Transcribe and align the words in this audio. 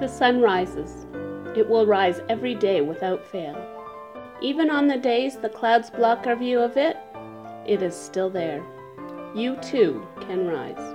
The 0.00 0.08
sun 0.08 0.40
rises. 0.40 1.06
It 1.56 1.68
will 1.68 1.86
rise 1.86 2.20
every 2.28 2.54
day 2.54 2.80
without 2.80 3.24
fail. 3.24 3.56
Even 4.40 4.68
on 4.68 4.88
the 4.88 4.98
days 4.98 5.36
the 5.36 5.48
clouds 5.48 5.88
block 5.88 6.26
our 6.26 6.36
view 6.36 6.58
of 6.58 6.76
it, 6.76 6.96
it 7.66 7.82
is 7.82 7.94
still 7.94 8.28
there. 8.28 8.64
You 9.34 9.56
too 9.56 10.06
can 10.20 10.46
rise. 10.46 10.94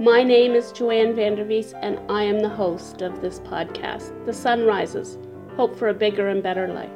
My 0.00 0.22
name 0.22 0.52
is 0.52 0.72
Joanne 0.72 1.14
Vandervies, 1.14 1.72
and 1.82 1.98
I 2.10 2.22
am 2.22 2.40
the 2.40 2.48
host 2.48 3.02
of 3.02 3.20
this 3.20 3.40
podcast, 3.40 4.26
The 4.26 4.32
Sun 4.32 4.64
Rises 4.64 5.18
Hope 5.56 5.74
for 5.74 5.88
a 5.88 5.94
Bigger 5.94 6.28
and 6.28 6.42
Better 6.42 6.68
Life. 6.68 6.90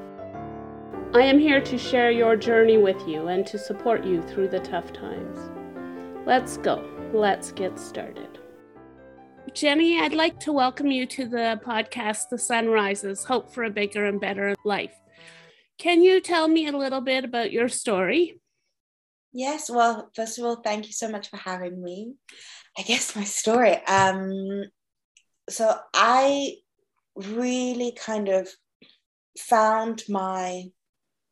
I 1.15 1.23
am 1.23 1.39
here 1.39 1.61
to 1.61 1.79
share 1.79 2.11
your 2.11 2.37
journey 2.37 2.79
with 2.79 3.09
you 3.09 3.29
and 3.29 3.47
to 3.47 3.59
support 3.59 4.05
you 4.05 4.23
through 4.23 4.49
the 4.49 4.61
tough 4.61 4.93
times. 4.93 5.51
Let's 6.27 6.57
go. 6.57 6.85
Let's 7.13 7.53
get 7.53 7.79
started. 7.79 8.40
Jenni, 9.55 10.01
I'd 10.01 10.15
like 10.15 10.39
to 10.41 10.53
welcome 10.53 10.93
you 10.93 11.07
to 11.07 11.27
the 11.27 11.61
podcast, 11.65 12.29
The 12.31 12.39
Sun 12.39 12.69
Rises 12.69 13.25
Hope 13.25 13.53
for 13.53 13.65
a 13.65 13.71
Bigger 13.71 14.05
and 14.05 14.21
Better 14.21 14.55
Life. 14.65 14.95
Can 15.77 16.03
you 16.03 16.21
tell 16.21 16.47
me 16.47 16.69
a 16.69 16.77
little 16.77 17.01
bit 17.01 17.25
about 17.25 17.51
your 17.51 17.69
story? 17.69 18.41
Yes, 19.33 19.69
well, 19.69 20.09
first 20.15 20.39
of 20.39 20.45
all, 20.45 20.57
thank 20.57 20.87
you 20.87 20.93
so 20.93 21.09
much 21.11 21.31
for 21.31 21.37
having 21.37 21.83
me. 21.83 22.15
I 22.79 22.83
guess 22.83 23.17
my 23.17 23.25
story. 23.25 23.77
Um, 23.87 24.65
so 25.49 25.77
I 25.93 26.55
really 27.17 27.93
kind 27.93 28.29
of 28.29 28.49
found 29.37 30.05
my 30.09 30.67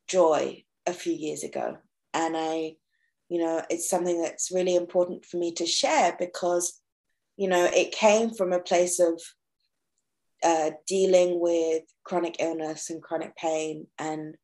joy 0.08 0.64
a 0.86 0.92
few 0.92 1.12
years 1.12 1.44
ago. 1.44 1.78
And 2.14 2.36
I, 2.36 2.74
you 3.28 3.38
know, 3.38 3.62
it's 3.70 3.88
something 3.88 4.20
that's 4.20 4.50
really 4.50 4.74
important 4.74 5.24
for 5.24 5.36
me 5.36 5.52
to 5.54 5.66
share 5.66 6.16
because, 6.18 6.80
you 7.38 7.48
know, 7.48 7.64
it 7.64 7.92
came 7.92 8.34
from 8.34 8.52
a 8.52 8.60
place 8.60 9.00
of 9.00 9.22
uh, 10.42 10.72
dealing 10.86 11.40
with 11.40 11.84
chronic 12.04 12.36
illness 12.38 12.90
and 12.90 13.02
chronic 13.02 13.34
pain 13.36 13.86
and 13.98 14.34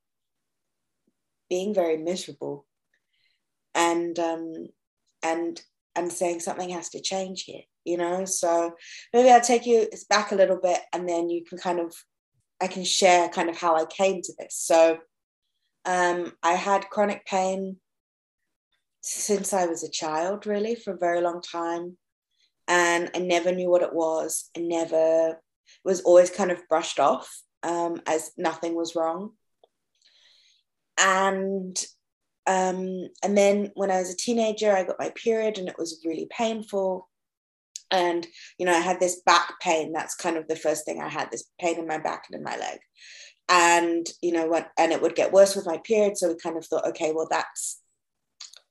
being 1.51 1.75
very 1.75 1.99
miserable. 1.99 2.65
And 3.75 4.19
um, 4.19 4.69
and 5.23 5.61
and 5.95 6.11
saying 6.11 6.41
something 6.41 6.71
has 6.71 6.89
to 6.91 7.01
change 7.01 7.43
here 7.43 7.63
you 7.85 7.97
know? 7.97 8.25
So 8.25 8.75
maybe 9.13 9.31
i'll 9.31 9.41
take 9.41 9.67
you 9.67 9.89
back 10.09 10.33
a 10.33 10.37
little 10.37 10.59
bit 10.61 10.81
and 10.93 11.09
then 11.09 11.29
you 11.29 11.45
can 11.45 11.59
kind 11.59 11.79
of 11.79 11.95
i 12.61 12.67
can 12.67 12.85
share 12.85 13.29
kind 13.29 13.49
of 13.49 13.57
how 13.57 13.77
i 13.77 13.85
came 13.87 14.23
to 14.23 14.33
this. 14.39 14.57
So 14.57 14.99
um, 15.85 16.33
i 16.43 16.53
had 16.53 16.91
chronic 16.91 17.27
pain 17.27 17.77
since 19.03 19.53
i 19.53 19.67
was 19.67 19.85
a 19.85 19.91
child 19.91 20.47
really 20.47 20.75
for 20.75 20.95
a 20.95 20.99
very 20.99 21.21
long 21.21 21.43
time 21.43 21.97
and 22.69 23.11
i 23.15 23.19
never 23.19 23.53
knew 23.53 23.71
what 23.71 23.83
it 23.83 23.95
was 23.95 24.51
i 24.57 24.61
never 24.61 25.41
was 25.85 26.01
always 26.03 26.31
kind 26.31 26.51
of 26.51 26.67
brushed 26.69 27.01
off 27.01 27.43
um, 27.63 28.01
as 28.07 28.31
nothing 28.37 28.75
was 28.75 28.95
wrong 28.95 29.33
and 30.99 31.77
um, 32.47 33.09
and 33.23 33.37
then 33.37 33.71
when 33.75 33.91
I 33.91 33.99
was 34.01 34.13
a 34.13 34.17
teenager, 34.17 34.75
I 34.75 34.85
got 34.85 34.99
my 34.99 35.11
period 35.11 35.59
and 35.59 35.69
it 35.69 35.79
was 35.79 36.03
really 36.05 36.29
painful. 36.31 37.09
And, 37.91 38.27
you 38.59 38.67
know, 38.67 38.75
I 38.75 38.81
had 38.81 39.01
this 39.01 39.23
back 39.25 39.55
pain. 39.61 39.93
That's 39.93 40.15
kind 40.15 40.37
of 40.37 40.47
the 40.49 40.57
first 40.57 40.85
thing 40.85 41.01
I 41.01 41.09
had 41.09 41.31
this 41.31 41.45
pain 41.61 41.79
in 41.79 41.87
my 41.87 41.99
back 41.99 42.25
and 42.29 42.37
in 42.37 42.43
my 42.43 42.57
leg. 42.57 42.81
And, 43.49 44.07
you 44.21 44.33
know, 44.33 44.47
what, 44.47 44.71
and 44.79 44.93
it 44.93 45.01
would 45.01 45.15
get 45.15 45.33
worse 45.33 45.55
with 45.55 45.67
my 45.67 45.79
period. 45.79 46.17
So 46.17 46.29
we 46.29 46.37
kind 46.37 46.57
of 46.57 46.67
thought, 46.67 46.87
okay, 46.89 47.13
well, 47.15 47.29
that's, 47.31 47.81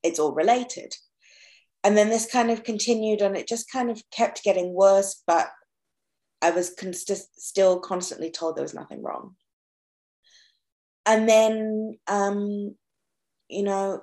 it's 0.03 0.19
all 0.19 0.33
related. 0.33 0.95
And 1.83 1.97
then 1.97 2.09
this 2.09 2.31
kind 2.31 2.49
of 2.49 2.63
continued 2.63 3.21
and 3.21 3.35
it 3.35 3.47
just 3.47 3.69
kind 3.69 3.89
of 3.89 4.01
kept 4.11 4.43
getting 4.43 4.73
worse. 4.73 5.21
But 5.27 5.47
I 6.41 6.51
was 6.51 6.75
still 7.37 7.79
constantly 7.79 8.31
told 8.31 8.55
there 8.55 8.63
was 8.63 8.73
nothing 8.73 9.03
wrong. 9.03 9.35
And 11.05 11.27
then 11.27 11.97
um, 12.07 12.75
you 13.49 13.63
know, 13.63 14.01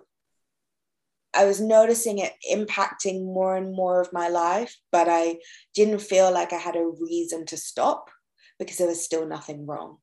I 1.35 1.45
was 1.45 1.61
noticing 1.61 2.19
it 2.19 2.33
impacting 2.51 3.25
more 3.25 3.57
and 3.57 3.75
more 3.75 4.01
of 4.01 4.13
my 4.13 4.29
life, 4.29 4.77
but 4.91 5.09
I 5.09 5.37
didn't 5.75 6.01
feel 6.01 6.33
like 6.33 6.53
I 6.53 6.57
had 6.57 6.77
a 6.77 6.93
reason 7.01 7.47
to 7.47 7.57
stop 7.57 8.11
because 8.59 8.79
there 8.79 8.89
was 8.89 9.05
still 9.05 9.27
nothing 9.27 9.67
wrong. 9.67 9.99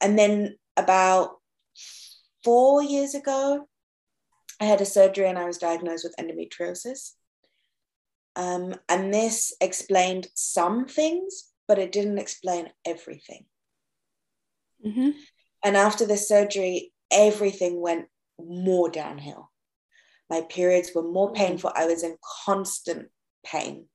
And 0.00 0.18
then 0.18 0.56
about 0.76 1.36
four 2.44 2.82
years 2.82 3.14
ago, 3.14 3.68
I 4.60 4.64
had 4.64 4.80
a 4.80 4.86
surgery 4.86 5.28
and 5.28 5.38
I 5.38 5.46
was 5.46 5.58
diagnosed 5.58 6.04
with 6.04 6.16
endometriosis. 6.18 7.12
Um, 8.36 8.74
and 8.88 9.12
this 9.12 9.54
explained 9.60 10.28
some 10.34 10.86
things, 10.86 11.44
but 11.66 11.78
it 11.78 11.92
didn't 11.92 12.18
explain 12.18 12.70
everything. 12.84 13.46
Mm-hmm. 14.84 15.10
And 15.64 15.76
after 15.76 16.06
the 16.06 16.16
surgery, 16.16 16.92
everything 17.10 17.80
went 17.80 18.06
more 18.38 18.90
downhill. 18.90 19.50
My 20.30 20.42
periods 20.42 20.92
were 20.94 21.02
more 21.02 21.32
painful. 21.32 21.72
I 21.74 21.86
was 21.86 22.02
in 22.02 22.16
constant 22.44 23.08
pain 23.44 23.86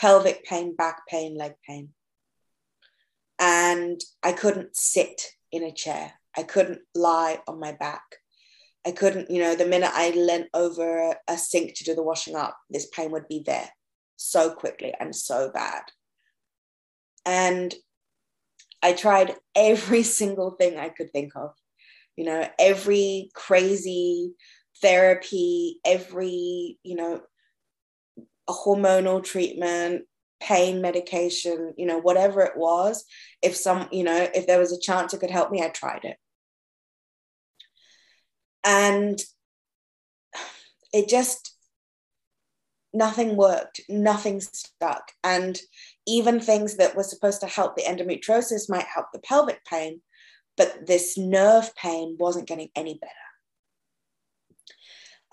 pelvic 0.00 0.44
pain, 0.44 0.74
back 0.74 1.06
pain, 1.06 1.36
leg 1.36 1.52
pain. 1.68 1.90
And 3.38 4.00
I 4.22 4.32
couldn't 4.32 4.74
sit 4.74 5.22
in 5.52 5.62
a 5.62 5.72
chair. 5.72 6.14
I 6.36 6.42
couldn't 6.42 6.80
lie 6.94 7.40
on 7.46 7.60
my 7.60 7.72
back. 7.72 8.02
I 8.86 8.92
couldn't, 8.92 9.30
you 9.30 9.42
know, 9.42 9.54
the 9.54 9.66
minute 9.66 9.90
I 9.92 10.10
leant 10.10 10.48
over 10.54 11.14
a 11.28 11.36
sink 11.36 11.74
to 11.76 11.84
do 11.84 11.94
the 11.94 12.02
washing 12.02 12.34
up, 12.34 12.56
this 12.70 12.88
pain 12.88 13.10
would 13.10 13.28
be 13.28 13.42
there 13.44 13.68
so 14.16 14.50
quickly 14.50 14.94
and 14.98 15.14
so 15.14 15.50
bad. 15.52 15.82
And 17.26 17.74
I 18.82 18.94
tried 18.94 19.34
every 19.54 20.02
single 20.20 20.52
thing 20.52 20.78
I 20.78 20.88
could 20.88 21.12
think 21.12 21.36
of 21.36 21.52
you 22.20 22.26
know 22.26 22.46
every 22.58 23.30
crazy 23.34 24.34
therapy 24.82 25.78
every 25.86 26.78
you 26.82 26.94
know 26.94 27.18
hormonal 28.46 29.24
treatment 29.24 30.02
pain 30.38 30.82
medication 30.82 31.72
you 31.78 31.86
know 31.86 31.98
whatever 31.98 32.42
it 32.42 32.56
was 32.56 33.06
if 33.40 33.56
some 33.56 33.88
you 33.90 34.04
know 34.04 34.28
if 34.34 34.46
there 34.46 34.58
was 34.58 34.70
a 34.70 34.80
chance 34.80 35.14
it 35.14 35.20
could 35.20 35.30
help 35.30 35.50
me 35.50 35.62
i 35.62 35.68
tried 35.68 36.04
it 36.04 36.18
and 38.64 39.20
it 40.92 41.08
just 41.08 41.56
nothing 42.92 43.36
worked 43.36 43.80
nothing 43.88 44.40
stuck 44.40 45.12
and 45.22 45.60
even 46.06 46.40
things 46.40 46.76
that 46.76 46.96
were 46.96 47.04
supposed 47.04 47.40
to 47.40 47.46
help 47.46 47.76
the 47.76 47.82
endometriosis 47.82 48.68
might 48.68 48.86
help 48.86 49.06
the 49.12 49.20
pelvic 49.20 49.64
pain 49.64 50.00
but 50.60 50.86
this 50.86 51.16
nerve 51.16 51.74
pain 51.74 52.16
wasn't 52.20 52.46
getting 52.46 52.68
any 52.76 52.92
better. 52.92 53.12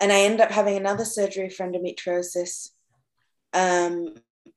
And 0.00 0.10
I 0.10 0.20
ended 0.20 0.40
up 0.40 0.50
having 0.50 0.78
another 0.78 1.04
surgery 1.04 1.50
for 1.50 1.66
endometriosis. 1.66 2.70
Um, 3.52 4.14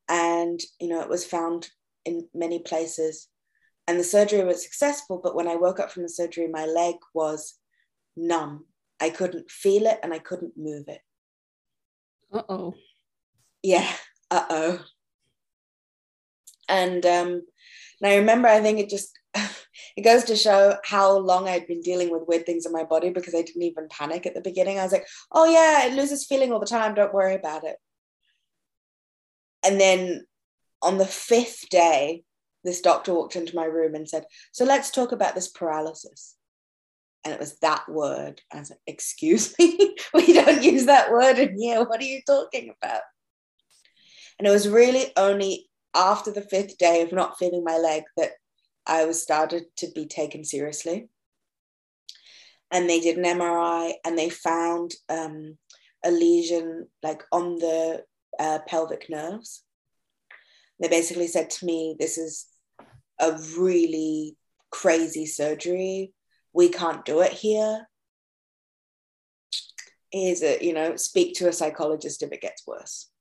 and, 0.08 0.62
you 0.80 0.88
know, 0.88 1.02
it 1.02 1.10
was 1.10 1.26
found 1.26 1.70
in 2.06 2.30
many 2.34 2.60
places. 2.60 3.28
And 3.86 4.00
the 4.00 4.04
surgery 4.06 4.46
was 4.46 4.64
successful. 4.64 5.20
But 5.22 5.36
when 5.36 5.50
I 5.50 5.58
woke 5.58 5.82
up 5.82 5.92
from 5.92 6.04
the 6.04 6.10
surgery, 6.10 6.48
my 6.48 6.66
leg 6.66 6.96
was 7.14 7.56
numb. 8.16 8.66
I 9.00 9.10
couldn't 9.10 9.50
feel 9.50 9.88
it 9.88 10.00
and 10.04 10.14
I 10.14 10.20
couldn't 10.20 10.54
move 10.58 10.86
it. 10.88 11.02
Uh 12.32 12.44
oh. 12.48 12.74
Yeah. 13.64 13.88
Uh 14.30 14.46
oh. 14.50 14.80
And 16.70 17.06
um, 17.06 17.42
and 18.02 18.12
I 18.12 18.16
remember, 18.18 18.48
I 18.48 18.62
think 18.62 18.80
it 18.80 18.90
just 18.90 19.18
it 19.98 20.04
goes 20.04 20.24
to 20.26 20.36
show 20.36 20.78
how 20.84 21.18
long 21.18 21.48
I'd 21.48 21.68
been 21.68 21.82
dealing 21.82 22.12
with 22.12 22.28
weird 22.28 22.46
things 22.46 22.66
in 22.66 22.72
my 22.72 22.84
body 22.84 23.10
because 23.10 23.36
I 23.36 23.42
didn't 23.42 23.64
even 23.64 23.88
panic 23.90 24.26
at 24.26 24.34
the 24.34 24.42
beginning. 24.42 24.80
I 24.80 24.84
was 24.84 24.92
like, 24.92 25.08
oh 25.32 25.46
yeah, 25.46 25.86
it 25.86 25.96
loses 25.96 26.26
feeling 26.26 26.52
all 26.52 26.60
the 26.60 26.66
time. 26.66 26.94
Don't 26.94 27.14
worry 27.14 27.36
about 27.36 27.64
it. 27.64 27.78
And 29.64 29.80
then 29.80 30.26
on 30.82 30.98
the 30.98 31.06
fifth 31.06 31.70
day, 31.70 32.24
this 32.64 32.82
doctor 32.82 33.14
walked 33.14 33.36
into 33.36 33.56
my 33.56 33.66
room 33.66 33.96
and 33.96 34.08
said, 34.08 34.26
So 34.52 34.66
let's 34.66 34.92
talk 34.92 35.12
about 35.12 35.36
this 35.36 35.48
paralysis. 35.48 36.36
And 37.24 37.34
it 37.34 37.40
was 37.40 37.60
that 37.60 37.88
word. 37.88 38.42
I 38.52 38.60
was 38.60 38.70
like, 38.70 38.80
Excuse 38.88 39.56
me? 39.60 39.96
we 40.14 40.34
don't 40.34 40.64
use 40.64 40.86
that 40.86 41.12
word 41.12 41.38
in 41.38 41.60
here. 41.60 41.84
What 41.84 42.02
are 42.02 42.06
you 42.06 42.22
talking 42.26 42.74
about? 42.82 43.02
And 44.40 44.48
it 44.48 44.52
was 44.52 44.68
really 44.68 45.12
only 45.18 45.70
after 45.94 46.32
the 46.32 46.42
fifth 46.42 46.78
day 46.78 47.02
of 47.02 47.12
not 47.12 47.38
feeling 47.38 47.64
my 47.64 47.78
leg 47.78 48.04
that 48.18 48.32
I 48.88 49.06
was 49.06 49.22
started 49.22 49.66
to 49.78 49.88
be 49.94 50.08
taken 50.08 50.44
seriously. 50.44 51.10
And 52.72 52.90
they 52.90 53.00
did 53.00 53.18
an 53.18 53.26
MRI 53.26 53.94
and 54.06 54.18
they 54.18 54.30
found 54.30 54.96
um, 55.10 55.58
a 56.04 56.10
lesion 56.10 56.88
like 57.04 57.24
on 57.32 57.58
the 57.60 58.04
uh, 58.40 58.60
pelvic 58.68 59.10
nerves. 59.10 59.64
They 60.80 60.88
basically 60.88 61.28
said 61.28 61.50
to 61.52 61.66
me, 61.66 61.96
This 62.00 62.18
is 62.18 62.48
a 63.20 63.38
really 63.58 64.38
crazy 64.72 65.26
surgery. 65.26 66.14
We 66.54 66.70
can't 66.70 67.06
do 67.06 67.22
it. 67.22 67.34
Here's 67.34 67.86
it 70.42 70.62
you 70.62 70.74
know, 70.74 70.96
speak 70.96 71.36
to 71.36 71.48
a 71.48 71.54
psychologist 71.54 72.22
if 72.22 72.32
it 72.32 72.42
gets 72.42 72.68
worse 72.68 73.12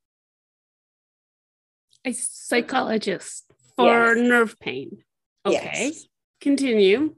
a 2.04 2.12
psychologist 2.12 3.44
for 3.76 4.14
yes. 4.14 4.28
nerve 4.28 4.58
pain. 4.58 4.98
Okay. 5.44 5.90
Yes. 5.92 6.06
Continue. 6.40 7.14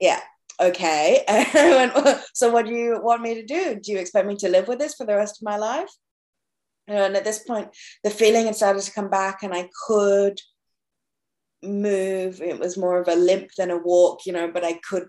Yeah. 0.00 0.20
Okay. 0.60 1.24
so 2.34 2.50
what 2.50 2.66
do 2.66 2.72
you 2.72 3.00
want 3.02 3.22
me 3.22 3.34
to 3.34 3.44
do? 3.44 3.78
Do 3.80 3.92
you 3.92 3.98
expect 3.98 4.26
me 4.26 4.36
to 4.36 4.48
live 4.48 4.68
with 4.68 4.78
this 4.78 4.94
for 4.94 5.06
the 5.06 5.16
rest 5.16 5.38
of 5.40 5.44
my 5.44 5.56
life? 5.56 5.90
And 6.86 7.16
at 7.16 7.24
this 7.24 7.38
point, 7.38 7.68
the 8.02 8.10
feeling 8.10 8.46
had 8.46 8.56
started 8.56 8.82
to 8.82 8.92
come 8.92 9.08
back, 9.08 9.42
and 9.42 9.54
I 9.54 9.70
could 9.86 10.38
move. 11.62 12.42
It 12.42 12.58
was 12.58 12.76
more 12.76 13.00
of 13.00 13.08
a 13.08 13.16
limp 13.16 13.50
than 13.56 13.70
a 13.70 13.78
walk, 13.78 14.26
you 14.26 14.34
know, 14.34 14.50
but 14.50 14.64
I 14.64 14.78
could 14.86 15.04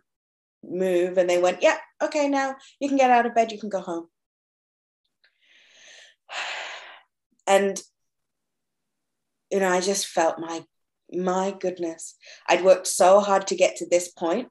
move. 0.70 1.18
And 1.18 1.30
they 1.30 1.42
went, 1.42 1.62
Yeah, 1.62 1.78
okay, 2.02 2.28
now 2.28 2.56
you 2.80 2.88
can 2.88 2.98
get 2.98 3.12
out 3.12 3.26
of 3.26 3.36
bed, 3.36 3.52
you 3.52 3.60
can 3.60 3.70
go 3.70 3.82
home. 3.82 4.08
And, 7.48 7.80
you 9.52 9.60
know, 9.60 9.70
I 9.70 9.80
just 9.80 10.08
felt 10.08 10.40
my, 10.40 10.66
my 11.12 11.56
goodness, 11.60 12.16
I'd 12.50 12.64
worked 12.64 12.88
so 12.88 13.20
hard 13.20 13.46
to 13.48 13.56
get 13.56 13.76
to 13.76 13.88
this 13.88 14.08
point 14.08 14.50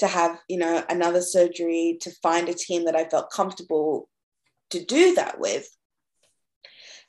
to 0.00 0.08
have, 0.08 0.40
you 0.48 0.58
know, 0.58 0.84
another 0.88 1.22
surgery, 1.22 1.98
to 2.00 2.10
find 2.20 2.48
a 2.48 2.54
team 2.54 2.86
that 2.86 2.96
I 2.96 3.04
felt 3.04 3.30
comfortable 3.30 4.08
to 4.70 4.84
do 4.84 5.14
that 5.14 5.38
with. 5.38 5.68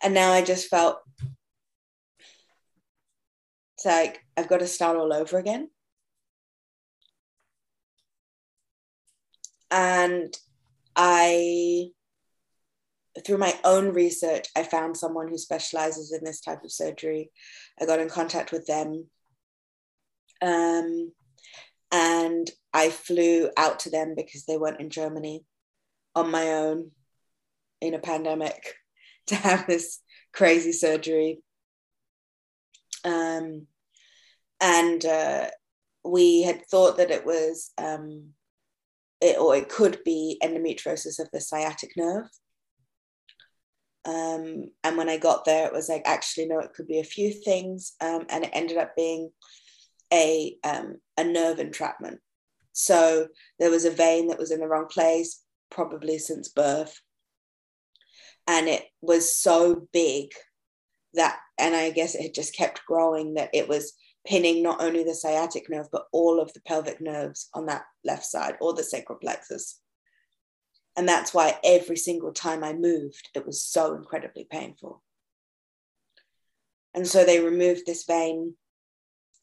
And 0.04 0.14
now 0.14 0.32
I 0.32 0.44
just 0.44 0.68
felt 0.68 1.00
it's 3.76 3.86
like 3.86 4.22
I've 4.38 4.48
got 4.48 4.60
to 4.60 4.68
start 4.68 4.98
all 4.98 5.12
over 5.12 5.40
again. 5.40 5.70
And 9.74 10.38
I, 10.96 11.88
through 13.26 13.40
my 13.40 13.58
own 13.64 13.90
research, 13.90 14.46
I 14.56 14.62
found 14.62 14.96
someone 14.96 15.28
who 15.28 15.38
specializes 15.40 16.14
in 16.14 16.24
this 16.24 16.42
type 16.42 16.64
of 16.64 16.72
surgery. 16.72 17.32
I 17.82 17.88
got 17.88 18.00
in 18.00 18.08
contact 18.08 18.52
with 18.52 18.68
them. 18.68 19.08
Um, 20.44 21.12
and 21.92 22.52
I 22.72 22.92
flew 22.92 23.50
out 23.58 23.80
to 23.80 23.90
them 23.90 24.14
because 24.16 24.46
they 24.46 24.58
weren't 24.58 24.80
in 24.80 24.92
Germany 24.92 25.44
on 26.16 26.30
my 26.30 26.54
own 26.54 26.92
in 27.82 27.96
a 27.96 28.00
pandemic 28.00 28.76
to 29.28 29.36
have 29.36 29.66
this 29.66 30.00
crazy 30.34 30.72
surgery. 30.72 31.42
Um, 33.04 33.66
and 34.62 35.04
uh, 35.04 35.48
we 36.06 36.44
had 36.44 36.64
thought 36.68 36.98
that 36.98 37.10
it 37.10 37.26
was 37.26 37.72
um, 37.80 38.34
it, 39.24 39.40
or 39.40 39.56
it 39.56 39.70
could 39.70 40.00
be 40.04 40.40
endometriosis 40.44 41.20
of 41.20 41.30
the 41.32 41.40
sciatic 41.40 41.92
nerve. 41.98 42.30
Um, 44.06 44.66
and 44.84 44.98
when 44.98 45.08
i 45.08 45.16
got 45.16 45.46
there 45.46 45.66
it 45.66 45.72
was 45.72 45.88
like 45.88 46.02
actually 46.04 46.46
no 46.46 46.60
it 46.60 46.74
could 46.76 46.88
be 46.88 47.00
a 47.00 47.06
few 47.06 47.32
things. 47.32 47.94
Um, 48.02 48.26
and 48.30 48.44
it 48.44 48.50
ended 48.54 48.78
up 48.78 48.96
being 48.96 49.32
a, 50.12 50.58
um, 50.64 50.98
a 51.18 51.24
nerve 51.24 51.60
entrapment. 51.60 52.20
So 52.74 53.28
there 53.60 53.72
was 53.72 53.86
a 53.86 53.92
vein 53.92 54.28
that 54.28 54.38
was 54.38 54.52
in 54.52 54.60
the 54.60 54.68
wrong 54.68 54.88
place 54.88 55.42
probably 55.72 56.18
since 56.20 56.50
birth. 56.50 57.00
And 58.46 58.68
it 58.68 58.84
was 59.02 59.36
so 59.36 59.88
big 59.94 60.30
that 61.14 61.38
and 61.58 61.76
i 61.76 61.90
guess 61.90 62.16
it 62.16 62.22
had 62.22 62.34
just 62.34 62.56
kept 62.56 62.86
growing 62.86 63.36
that 63.36 63.50
it 63.54 63.68
was 63.68 63.94
pinning 64.26 64.64
not 64.64 64.82
only 64.82 65.04
the 65.04 65.14
sciatic 65.14 65.70
nerve, 65.70 65.88
but 65.92 66.08
all 66.12 66.40
of 66.40 66.54
the 66.54 66.62
pelvic 66.62 67.02
nerves 67.02 67.50
on 67.54 67.66
that 67.66 67.84
left 68.04 68.26
side 68.26 68.56
or 68.62 68.74
the 68.74 68.84
sacral 68.84 69.20
plexus. 69.20 69.80
And 70.96 71.08
that's 71.08 71.34
why 71.34 71.58
every 71.64 71.98
single 71.98 72.32
time 72.32 72.64
I 72.64 72.74
moved, 72.74 73.30
it 73.36 73.46
was 73.46 73.64
so 73.64 73.96
incredibly 73.96 74.46
painful. 74.50 75.02
And 76.94 77.08
so 77.08 77.26
they 77.26 77.40
removed 77.40 77.86
this 77.86 78.06
vein. 78.06 78.56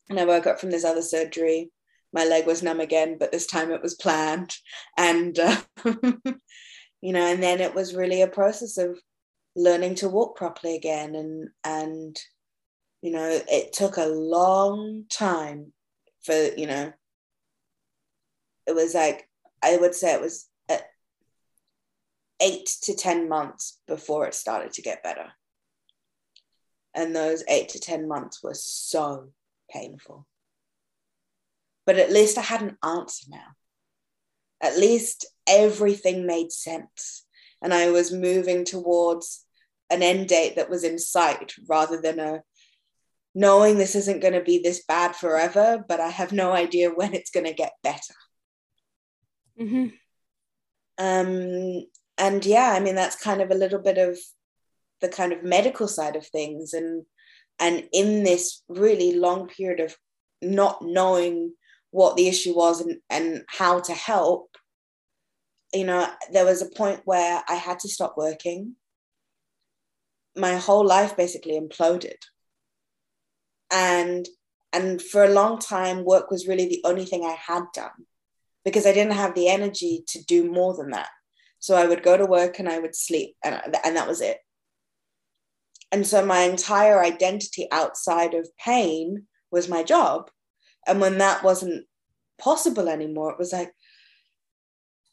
And 0.09 0.19
I 0.19 0.25
woke 0.25 0.47
up 0.47 0.61
from 0.61 0.71
this 0.71 0.85
other 0.85 1.03
surgery. 1.03 1.71
My 2.13 2.25
leg 2.25 2.47
was 2.47 2.63
numb 2.63 2.81
again, 2.81 3.17
but 3.19 3.33
this 3.33 3.47
time 3.47 3.71
it 3.71 3.83
was 3.83 3.95
planned. 3.95 4.55
And, 4.97 5.39
uh, 5.39 5.61
you 5.85 7.13
know, 7.13 7.27
and 7.27 7.43
then 7.43 7.61
it 7.61 7.75
was 7.75 7.95
really 7.95 8.23
a 8.23 8.29
process 8.29 8.79
of 8.79 8.99
learning 9.57 9.97
to 9.97 10.09
walk 10.09 10.37
properly 10.37 10.77
again 10.77 11.15
and, 11.15 11.49
and, 11.65 12.19
you 13.03 13.11
know 13.11 13.41
it 13.49 13.73
took 13.73 13.97
a 13.97 14.07
long 14.07 15.05
time 15.09 15.73
for 16.23 16.35
you 16.57 16.67
know 16.67 16.93
it 18.67 18.75
was 18.75 18.95
like 18.95 19.29
i 19.63 19.77
would 19.77 19.95
say 19.95 20.15
it 20.15 20.21
was 20.21 20.49
uh, 20.69 20.77
eight 22.41 22.67
to 22.83 22.95
ten 22.95 23.29
months 23.29 23.81
before 23.87 24.27
it 24.27 24.35
started 24.35 24.73
to 24.73 24.83
get 24.83 25.03
better. 25.03 25.27
And 26.95 27.15
those 27.15 27.45
eight 27.49 27.69
to 27.71 27.81
ten 27.81 28.09
months 28.09 28.43
were 28.43 28.55
so 28.55 29.29
painful. 29.71 30.27
But 31.87 31.99
at 31.99 32.13
least 32.13 32.39
i 32.39 32.43
had 32.43 32.63
an 32.63 32.79
answer 32.83 33.27
now. 33.29 33.55
At 34.61 34.79
least 34.79 35.27
everything 35.47 36.27
made 36.27 36.53
sense. 36.53 37.25
And 37.63 37.73
i 37.75 37.91
was 37.91 38.13
moving 38.13 38.65
towards 38.65 39.45
an 39.91 40.03
end 40.03 40.29
date 40.29 40.57
that 40.57 40.71
was 40.71 40.85
in 40.85 40.99
sight 40.99 41.55
rather 41.69 42.01
than 42.01 42.19
a 42.21 42.43
knowing 43.35 43.79
this 43.79 43.95
isn't 43.95 44.21
going 44.21 44.35
to 44.35 44.43
be 44.43 44.59
this 44.59 44.85
bad 44.87 45.15
forever, 45.15 45.85
but 45.87 46.01
I 46.01 46.09
have 46.09 46.33
no 46.33 46.53
idea 46.53 46.91
when 46.91 47.15
it's 47.15 47.31
going 47.31 47.47
to 47.47 47.53
get 47.53 47.73
better. 47.83 48.15
Mm-hmm. 49.61 49.89
Um, 50.99 51.85
and 52.19 52.45
yeah, 52.45 52.73
I 52.73 52.81
mean 52.81 52.95
that's 52.95 53.23
kind 53.23 53.41
of 53.41 53.51
a 53.51 53.55
little 53.55 53.79
bit 53.79 53.99
of 53.99 54.19
the 55.01 55.09
kind 55.09 55.33
of 55.33 55.43
medical 55.43 55.89
side 55.89 56.17
of 56.17 56.27
things, 56.27 56.75
and 56.75 57.05
and 57.59 57.85
in 57.93 58.23
this 58.25 58.63
really 58.69 59.15
long 59.15 59.49
period 59.49 59.81
of 59.81 59.97
not 60.43 60.83
knowing 60.83 61.55
what 61.91 62.17
the 62.17 62.29
issue 62.29 62.55
was 62.55 62.81
and, 62.81 62.99
and 63.11 63.45
how 63.49 63.81
to 63.81 63.93
help, 63.93 64.57
you 65.75 65.85
know, 65.85 66.07
there 66.33 66.45
was 66.45 66.63
a 66.63 66.71
point 66.77 67.01
where 67.05 67.43
I 67.49 67.55
had 67.55 67.81
to 67.81 67.89
stop 67.89 68.15
working. 68.17 68.77
My 70.37 70.57
whole 70.57 70.87
life 70.87 71.17
basically 71.17 71.59
imploded 71.59 72.17
and 73.71 74.29
and 74.73 75.03
for 75.03 75.25
a 75.25 75.31
long 75.31 75.59
time 75.59 76.05
work 76.05 76.31
was 76.31 76.47
really 76.47 76.69
the 76.69 76.83
only 76.85 77.05
thing 77.05 77.25
i 77.25 77.37
had 77.47 77.65
done 77.75 78.07
because 78.65 78.87
i 78.87 78.93
didn't 78.93 79.13
have 79.15 79.35
the 79.35 79.49
energy 79.49 80.05
to 80.09 80.23
do 80.25 80.51
more 80.51 80.75
than 80.75 80.91
that. 80.91 81.09
So 81.59 81.75
i 81.77 81.87
would 81.87 82.03
go 82.03 82.17
to 82.17 82.27
work 82.27 82.59
and 82.59 82.69
i 82.69 82.79
would 82.79 82.95
sleep 82.95 83.37
and, 83.45 83.61
and 83.85 83.97
that 83.97 84.09
was 84.09 84.21
it. 84.21 84.39
And 85.93 86.07
so 86.07 86.25
my 86.25 86.41
entire 86.41 87.03
identity 87.03 87.67
outside 87.73 88.35
of 88.35 88.49
pain 88.57 89.27
was 89.51 89.69
my 89.69 89.83
job. 89.83 90.31
And 90.87 91.01
when 91.01 91.19
that 91.19 91.43
wasn't 91.43 91.87
possible 92.39 92.89
anymore 92.89 93.33
it 93.33 93.39
was 93.39 93.53
like 93.53 93.73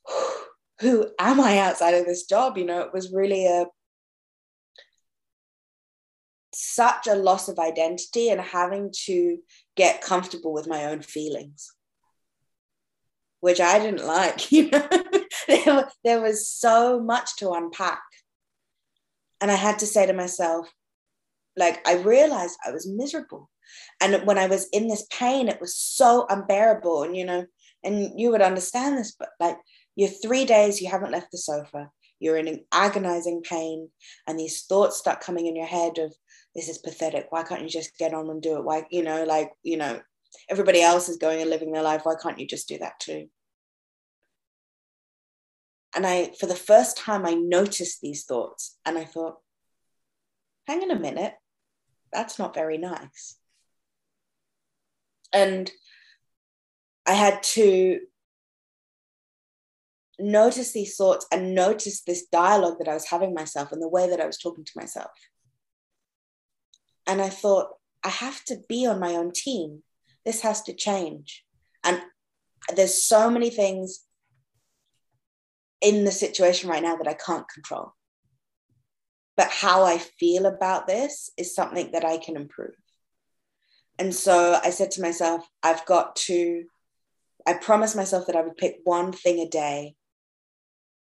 who 0.82 1.08
am 1.20 1.42
i 1.42 1.58
outside 1.58 1.96
of 1.96 2.06
this 2.06 2.26
job? 2.26 2.58
You 2.58 2.66
know 2.66 2.82
it 2.82 2.94
was 2.94 3.12
really 3.12 3.46
a 3.48 3.66
such 6.68 7.08
a 7.08 7.16
loss 7.16 7.48
of 7.48 7.60
identity 7.60 8.30
and 8.30 8.42
having 8.42 8.92
to 9.06 9.38
get 9.76 10.02
comfortable 10.02 10.54
with 10.54 10.68
my 10.68 10.86
own 10.86 11.02
feelings 11.02 11.72
which 13.40 13.60
i 13.60 13.80
didn't 13.80 14.06
like 14.06 14.52
you 14.52 14.70
know? 14.70 14.88
There, 15.48 15.90
there 16.04 16.22
was 16.22 16.50
so 16.50 17.00
much 17.00 17.36
to 17.38 17.52
unpack. 17.52 18.02
And 19.40 19.52
i 19.52 19.56
had 19.56 19.80
to 19.80 19.86
say 19.86 20.06
to 20.06 20.14
myself 20.14 20.70
like 21.56 21.88
i 21.88 21.96
realized 21.96 22.58
i 22.66 22.72
was 22.72 22.88
miserable. 22.88 23.50
And 24.02 24.26
when 24.26 24.38
i 24.38 24.48
was 24.48 24.68
in 24.74 24.88
this 24.88 25.06
pain 25.12 25.48
it 25.48 25.62
was 25.62 25.76
so 25.76 26.26
unbearable. 26.30 27.04
And 27.04 27.16
you 27.16 27.26
know 27.26 27.46
and 27.84 28.20
you 28.20 28.32
would 28.32 28.42
understand 28.42 28.98
this 28.98 29.16
but 29.18 29.30
like 29.40 29.58
you're 29.96 30.10
three 30.10 30.46
days 30.46 30.82
you 30.82 30.90
haven't 30.90 31.12
left 31.12 31.32
the 31.32 31.38
sofa. 31.38 31.92
You're 32.20 32.38
in 32.38 32.48
an 32.48 32.66
agonizing 32.72 33.42
pain 33.44 33.90
and 34.28 34.40
these 34.40 34.64
thoughts 34.64 34.98
start 34.98 35.22
coming 35.22 35.46
in 35.46 35.56
your 35.56 35.68
head 35.68 36.00
of 36.00 36.14
this 36.56 36.70
is 36.70 36.78
pathetic. 36.78 37.28
Why 37.30 37.44
can't 37.44 37.62
you 37.62 37.70
just 37.70 37.98
get 37.98 38.14
on 38.14 38.30
and 38.30 38.42
do 38.42 38.58
it? 38.58 38.64
Why, 38.64 38.86
you 38.90 39.04
know, 39.04 39.24
like, 39.24 39.52
you 39.64 39.78
know, 39.78 40.02
everybody 40.50 40.82
else 40.82 41.10
is 41.10 41.18
going 41.18 41.42
and 41.42 41.50
living 41.50 41.72
their 41.72 41.84
life. 41.84 42.02
Why 42.04 42.16
can't 42.22 42.40
you 42.40 42.48
just 42.48 42.68
do 42.68 42.78
that 42.80 43.00
too? 43.00 43.28
And 45.96 46.06
I, 46.06 46.32
for 46.40 46.46
the 46.46 46.56
first 46.56 46.98
time, 46.98 47.26
I 47.26 47.34
noticed 47.34 48.02
these 48.02 48.26
thoughts 48.26 48.78
and 48.86 48.98
I 48.98 49.06
thought, 49.06 49.38
hang 50.68 50.82
on 50.82 50.92
a 50.92 51.00
minute, 51.00 51.34
that's 52.12 52.38
not 52.38 52.54
very 52.54 52.78
nice. 52.78 53.38
And 55.34 55.72
I 57.06 57.14
had 57.14 57.42
to 57.44 58.00
notice 60.20 60.72
these 60.72 60.96
thoughts 60.96 61.26
and 61.32 61.56
notice 61.56 62.02
this 62.02 62.26
dialogue 62.28 62.80
that 62.80 62.88
I 62.88 62.94
was 62.94 63.08
having 63.08 63.34
myself 63.34 63.72
and 63.72 63.82
the 63.82 63.88
way 63.88 64.10
that 64.10 64.22
I 64.22 64.26
was 64.26 64.38
talking 64.38 64.66
to 64.66 64.72
myself. 64.76 65.12
And 67.08 67.22
I 67.22 67.30
thought, 67.30 67.70
I 68.04 68.10
have 68.10 68.44
to 68.46 68.58
be 68.70 68.86
on 68.86 69.00
my 69.00 69.16
own 69.16 69.32
team. 69.34 69.82
This 70.26 70.42
has 70.42 70.62
to 70.64 70.74
change. 70.74 71.44
And 71.84 72.02
there's 72.76 73.04
so 73.04 73.30
many 73.30 73.50
things 73.50 74.04
in 75.82 76.04
the 76.04 76.12
situation 76.12 76.70
right 76.70 76.84
now 76.84 76.98
that 76.98 77.08
I 77.08 77.14
can't 77.14 77.48
control. 77.50 77.94
But 79.36 79.50
how 79.50 79.84
I 79.84 80.00
feel 80.00 80.46
about 80.46 80.88
this 80.88 81.30
is 81.38 81.56
something 81.56 81.92
that 81.92 82.04
I 82.04 82.18
can 82.18 82.36
improve. 82.36 82.76
And 84.00 84.14
so 84.14 84.60
I 84.64 84.70
said 84.72 84.92
to 84.92 85.02
myself, 85.02 85.48
I've 85.64 85.86
got 85.86 86.16
to, 86.28 86.66
I 87.46 87.54
promised 87.54 87.96
myself 87.96 88.28
that 88.28 88.36
I 88.36 88.42
would 88.42 88.58
pick 88.58 88.80
one 88.84 89.12
thing 89.12 89.40
a 89.40 89.50
day 89.50 89.96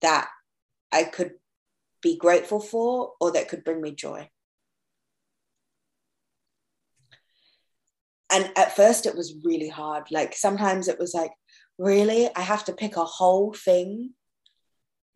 that 0.01 0.29
I 0.91 1.03
could 1.03 1.31
be 2.01 2.17
grateful 2.17 2.59
for 2.59 3.13
or 3.19 3.31
that 3.31 3.49
could 3.49 3.63
bring 3.63 3.81
me 3.81 3.91
joy. 3.91 4.29
And 8.31 8.51
at 8.55 8.75
first, 8.75 9.05
it 9.05 9.15
was 9.15 9.35
really 9.43 9.67
hard. 9.67 10.05
Like 10.09 10.35
sometimes 10.35 10.87
it 10.87 10.99
was 10.99 11.13
like, 11.13 11.31
really, 11.77 12.29
I 12.35 12.41
have 12.41 12.63
to 12.65 12.73
pick 12.73 12.95
a 12.95 13.03
whole 13.03 13.53
thing. 13.53 14.11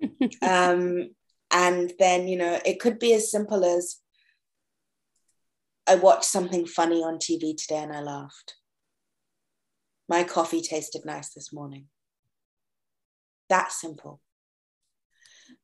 um, 0.41 1.09
and 1.51 1.93
then, 1.99 2.27
you 2.27 2.37
know, 2.37 2.59
it 2.65 2.79
could 2.79 2.99
be 2.99 3.13
as 3.13 3.31
simple 3.31 3.63
as 3.63 3.97
I 5.87 5.95
watched 5.95 6.25
something 6.25 6.65
funny 6.65 7.03
on 7.03 7.17
TV 7.17 7.55
today 7.55 7.77
and 7.77 7.93
I 7.93 8.01
laughed. 8.01 8.55
My 10.09 10.23
coffee 10.23 10.61
tasted 10.61 11.05
nice 11.05 11.33
this 11.33 11.53
morning. 11.53 11.85
That 13.49 13.71
simple. 13.71 14.19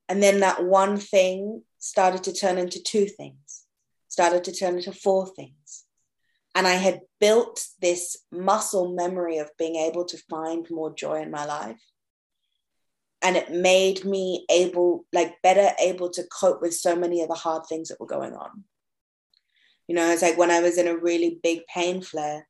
And 0.08 0.22
then 0.22 0.40
that 0.42 0.64
one 0.64 0.98
thing 0.98 1.64
started 1.80 2.24
to 2.26 2.34
turn 2.34 2.58
into 2.58 2.82
two 2.82 3.06
things, 3.06 3.66
started 4.08 4.44
to 4.46 4.52
turn 4.52 4.78
into 4.78 4.92
four 4.92 5.28
things. 5.28 5.86
And 6.54 6.68
I 6.68 6.74
had 6.74 7.02
built 7.20 7.66
this 7.82 8.18
muscle 8.32 8.94
memory 8.94 9.38
of 9.38 9.50
being 9.58 9.78
able 9.78 10.06
to 10.06 10.18
find 10.30 10.68
more 10.70 10.94
joy 10.94 11.22
in 11.22 11.32
my 11.32 11.46
life. 11.46 11.82
And 13.22 13.38
it 13.38 13.52
made 13.52 14.04
me 14.04 14.46
able, 14.50 15.06
like, 15.14 15.42
better 15.44 15.70
able 15.80 16.10
to 16.10 16.24
cope 16.24 16.62
with 16.62 16.74
so 16.74 16.96
many 16.96 17.22
of 17.22 17.30
the 17.30 17.36
hard 17.36 17.66
things 17.68 17.90
that 17.90 18.00
were 18.00 18.08
going 18.08 18.34
on. 18.34 18.64
You 19.88 19.96
know, 19.96 20.10
it's 20.10 20.22
like 20.22 20.38
when 20.38 20.52
I 20.52 20.62
was 20.62 20.78
in 20.78 20.88
a 20.88 20.98
really 20.98 21.40
big 21.44 21.62
pain 21.74 22.02
flare, 22.02 22.48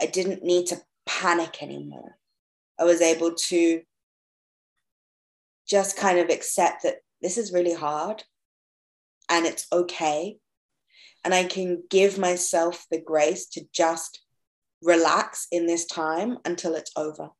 I 0.00 0.06
didn't 0.06 0.42
need 0.42 0.66
to 0.68 0.80
panic 1.06 1.62
anymore. 1.62 2.16
I 2.78 2.84
was 2.84 3.02
able 3.02 3.34
to 3.48 3.82
just 5.66 5.96
kind 5.96 6.18
of 6.18 6.30
accept 6.30 6.82
that 6.84 6.96
this 7.20 7.36
is 7.36 7.52
really 7.52 7.74
hard 7.74 8.24
and 9.28 9.46
it's 9.46 9.66
okay. 9.72 10.38
And 11.24 11.34
I 11.34 11.44
can 11.44 11.82
give 11.90 12.18
myself 12.18 12.86
the 12.90 13.00
grace 13.00 13.46
to 13.50 13.62
just 13.74 14.22
relax 14.82 15.46
in 15.52 15.66
this 15.66 15.84
time 15.86 16.38
until 16.44 16.74
it's 16.74 16.92
over. 16.96 17.30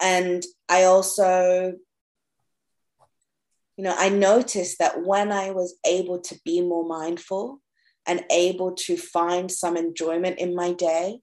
And 0.00 0.44
I 0.68 0.84
also, 0.84 1.72
you 3.76 3.84
know, 3.84 3.94
I 3.96 4.10
noticed 4.10 4.78
that 4.78 5.02
when 5.02 5.32
I 5.32 5.52
was 5.52 5.78
able 5.86 6.20
to 6.20 6.38
be 6.44 6.60
more 6.60 6.86
mindful 6.86 7.62
and 8.06 8.24
able 8.30 8.72
to 8.72 8.96
find 8.96 9.50
some 9.50 9.76
enjoyment 9.76 10.38
in 10.38 10.54
my 10.54 10.72
day, 10.72 11.20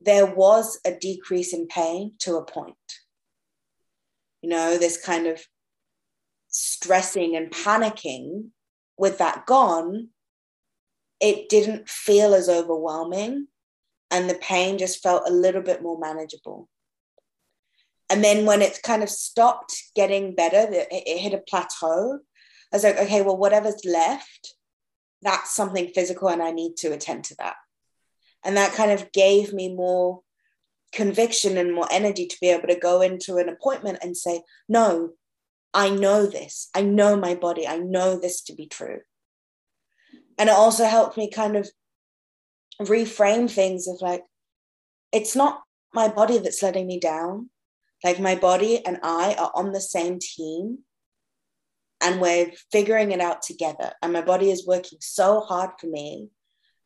there 0.00 0.26
was 0.26 0.80
a 0.84 0.92
decrease 0.92 1.52
in 1.52 1.68
pain 1.68 2.14
to 2.20 2.36
a 2.36 2.44
point. 2.44 2.74
You 4.40 4.50
know, 4.50 4.78
this 4.78 5.00
kind 5.00 5.26
of 5.26 5.40
stressing 6.52 7.34
and 7.36 7.50
panicking 7.50 8.50
with 8.96 9.18
that 9.18 9.46
gone, 9.46 10.10
it 11.20 11.48
didn't 11.48 11.88
feel 11.88 12.34
as 12.34 12.48
overwhelming. 12.48 13.48
And 14.10 14.28
the 14.28 14.34
pain 14.34 14.78
just 14.78 15.02
felt 15.02 15.26
a 15.26 15.32
little 15.32 15.62
bit 15.62 15.82
more 15.82 15.98
manageable. 15.98 16.68
And 18.10 18.22
then 18.22 18.44
when 18.44 18.60
it 18.60 18.80
kind 18.82 19.02
of 19.02 19.08
stopped 19.08 19.74
getting 19.96 20.34
better, 20.34 20.66
it 20.70 21.18
hit 21.18 21.32
a 21.32 21.38
plateau. 21.38 22.18
I 22.70 22.76
was 22.76 22.84
like, 22.84 22.98
okay, 22.98 23.22
well, 23.22 23.38
whatever's 23.38 23.84
left, 23.86 24.54
that's 25.22 25.54
something 25.54 25.88
physical, 25.94 26.28
and 26.28 26.42
I 26.42 26.50
need 26.50 26.76
to 26.78 26.92
attend 26.92 27.24
to 27.24 27.36
that. 27.36 27.54
And 28.44 28.56
that 28.58 28.74
kind 28.74 28.90
of 28.90 29.12
gave 29.12 29.54
me 29.54 29.74
more 29.74 30.20
conviction 30.92 31.56
and 31.56 31.74
more 31.74 31.88
energy 31.90 32.26
to 32.26 32.36
be 32.38 32.50
able 32.50 32.68
to 32.68 32.78
go 32.78 33.00
into 33.00 33.38
an 33.38 33.48
appointment 33.48 34.00
and 34.02 34.14
say, 34.14 34.42
no, 34.68 35.12
I 35.74 35.90
know 35.90 36.26
this. 36.26 36.68
I 36.74 36.82
know 36.82 37.16
my 37.16 37.34
body. 37.34 37.66
I 37.66 37.78
know 37.78 38.18
this 38.18 38.42
to 38.42 38.54
be 38.54 38.66
true. 38.66 39.00
And 40.38 40.48
it 40.48 40.54
also 40.54 40.84
helped 40.84 41.16
me 41.16 41.30
kind 41.30 41.56
of 41.56 41.70
reframe 42.80 43.50
things 43.50 43.86
of 43.88 44.00
like, 44.00 44.24
it's 45.12 45.36
not 45.36 45.62
my 45.94 46.08
body 46.08 46.38
that's 46.38 46.62
letting 46.62 46.86
me 46.86 46.98
down. 46.98 47.50
Like 48.02 48.18
my 48.18 48.34
body 48.34 48.84
and 48.84 48.98
I 49.02 49.34
are 49.38 49.52
on 49.54 49.72
the 49.72 49.80
same 49.80 50.18
team 50.18 50.78
and 52.00 52.20
we're 52.20 52.50
figuring 52.70 53.12
it 53.12 53.20
out 53.20 53.42
together. 53.42 53.92
And 54.02 54.12
my 54.12 54.22
body 54.22 54.50
is 54.50 54.66
working 54.66 54.98
so 55.00 55.40
hard 55.40 55.70
for 55.78 55.86
me 55.86 56.28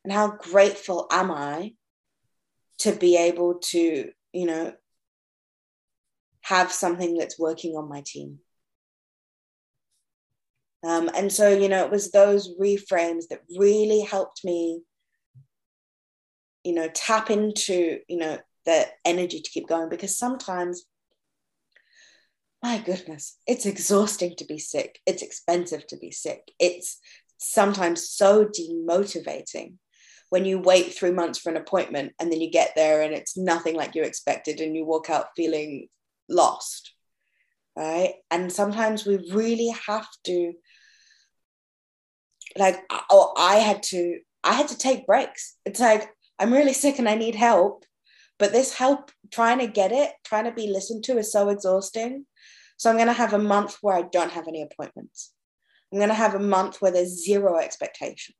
and 0.04 0.12
how 0.12 0.36
grateful 0.36 1.06
am 1.10 1.30
I 1.30 1.74
to 2.78 2.92
be 2.92 3.16
able 3.16 3.54
to, 3.54 4.10
you 4.32 4.46
know, 4.46 4.74
have 6.42 6.70
something 6.70 7.16
that's 7.16 7.38
working 7.38 7.76
on 7.76 7.88
my 7.88 8.02
team. 8.04 8.40
Um, 10.84 11.10
and 11.16 11.32
so, 11.32 11.48
you 11.48 11.68
know, 11.68 11.84
it 11.84 11.90
was 11.90 12.10
those 12.10 12.54
reframes 12.58 13.28
that 13.30 13.42
really 13.58 14.00
helped 14.02 14.44
me, 14.44 14.82
you 16.64 16.74
know, 16.74 16.88
tap 16.88 17.30
into, 17.30 17.98
you 18.08 18.18
know, 18.18 18.38
the 18.64 18.86
energy 19.04 19.40
to 19.40 19.50
keep 19.50 19.68
going 19.68 19.88
because 19.88 20.18
sometimes, 20.18 20.84
my 22.62 22.78
goodness, 22.78 23.38
it's 23.46 23.66
exhausting 23.66 24.34
to 24.36 24.44
be 24.44 24.58
sick. 24.58 25.00
It's 25.06 25.22
expensive 25.22 25.86
to 25.88 25.96
be 25.96 26.10
sick. 26.10 26.42
It's 26.58 26.98
sometimes 27.38 28.08
so 28.08 28.46
demotivating 28.46 29.74
when 30.30 30.44
you 30.44 30.58
wait 30.58 30.92
three 30.92 31.12
months 31.12 31.38
for 31.38 31.50
an 31.50 31.56
appointment 31.56 32.12
and 32.20 32.30
then 32.30 32.40
you 32.40 32.50
get 32.50 32.72
there 32.74 33.02
and 33.02 33.14
it's 33.14 33.36
nothing 33.36 33.76
like 33.76 33.94
you 33.94 34.02
expected 34.02 34.60
and 34.60 34.74
you 34.74 34.84
walk 34.84 35.08
out 35.10 35.28
feeling 35.36 35.88
lost 36.28 36.92
right 37.76 38.14
and 38.30 38.52
sometimes 38.52 39.06
we 39.06 39.16
really 39.32 39.72
have 39.86 40.08
to 40.24 40.52
like 42.58 42.78
oh 43.10 43.32
i 43.36 43.56
had 43.56 43.82
to 43.82 44.18
i 44.44 44.52
had 44.52 44.68
to 44.68 44.78
take 44.78 45.06
breaks. 45.06 45.56
It's 45.64 45.80
like 45.80 46.10
i'm 46.38 46.52
really 46.52 46.72
sick 46.72 46.98
and 46.98 47.08
i 47.08 47.14
need 47.14 47.34
help 47.34 47.84
but 48.38 48.52
this 48.52 48.74
help 48.74 49.10
trying 49.30 49.58
to 49.60 49.66
get 49.66 49.92
it 49.92 50.12
trying 50.24 50.44
to 50.44 50.52
be 50.52 50.68
listened 50.68 51.04
to 51.04 51.18
is 51.18 51.32
so 51.32 51.48
exhausting. 51.48 52.26
So 52.76 52.90
i'm 52.90 52.96
going 52.96 53.08
to 53.08 53.12
have 53.12 53.32
a 53.32 53.38
month 53.38 53.78
where 53.80 53.96
i 53.96 54.02
don't 54.02 54.32
have 54.32 54.48
any 54.48 54.62
appointments. 54.62 55.32
I'm 55.92 55.98
going 55.98 56.08
to 56.08 56.14
have 56.14 56.34
a 56.34 56.40
month 56.40 56.82
where 56.82 56.90
there's 56.90 57.24
zero 57.24 57.58
expectation. 57.58 58.34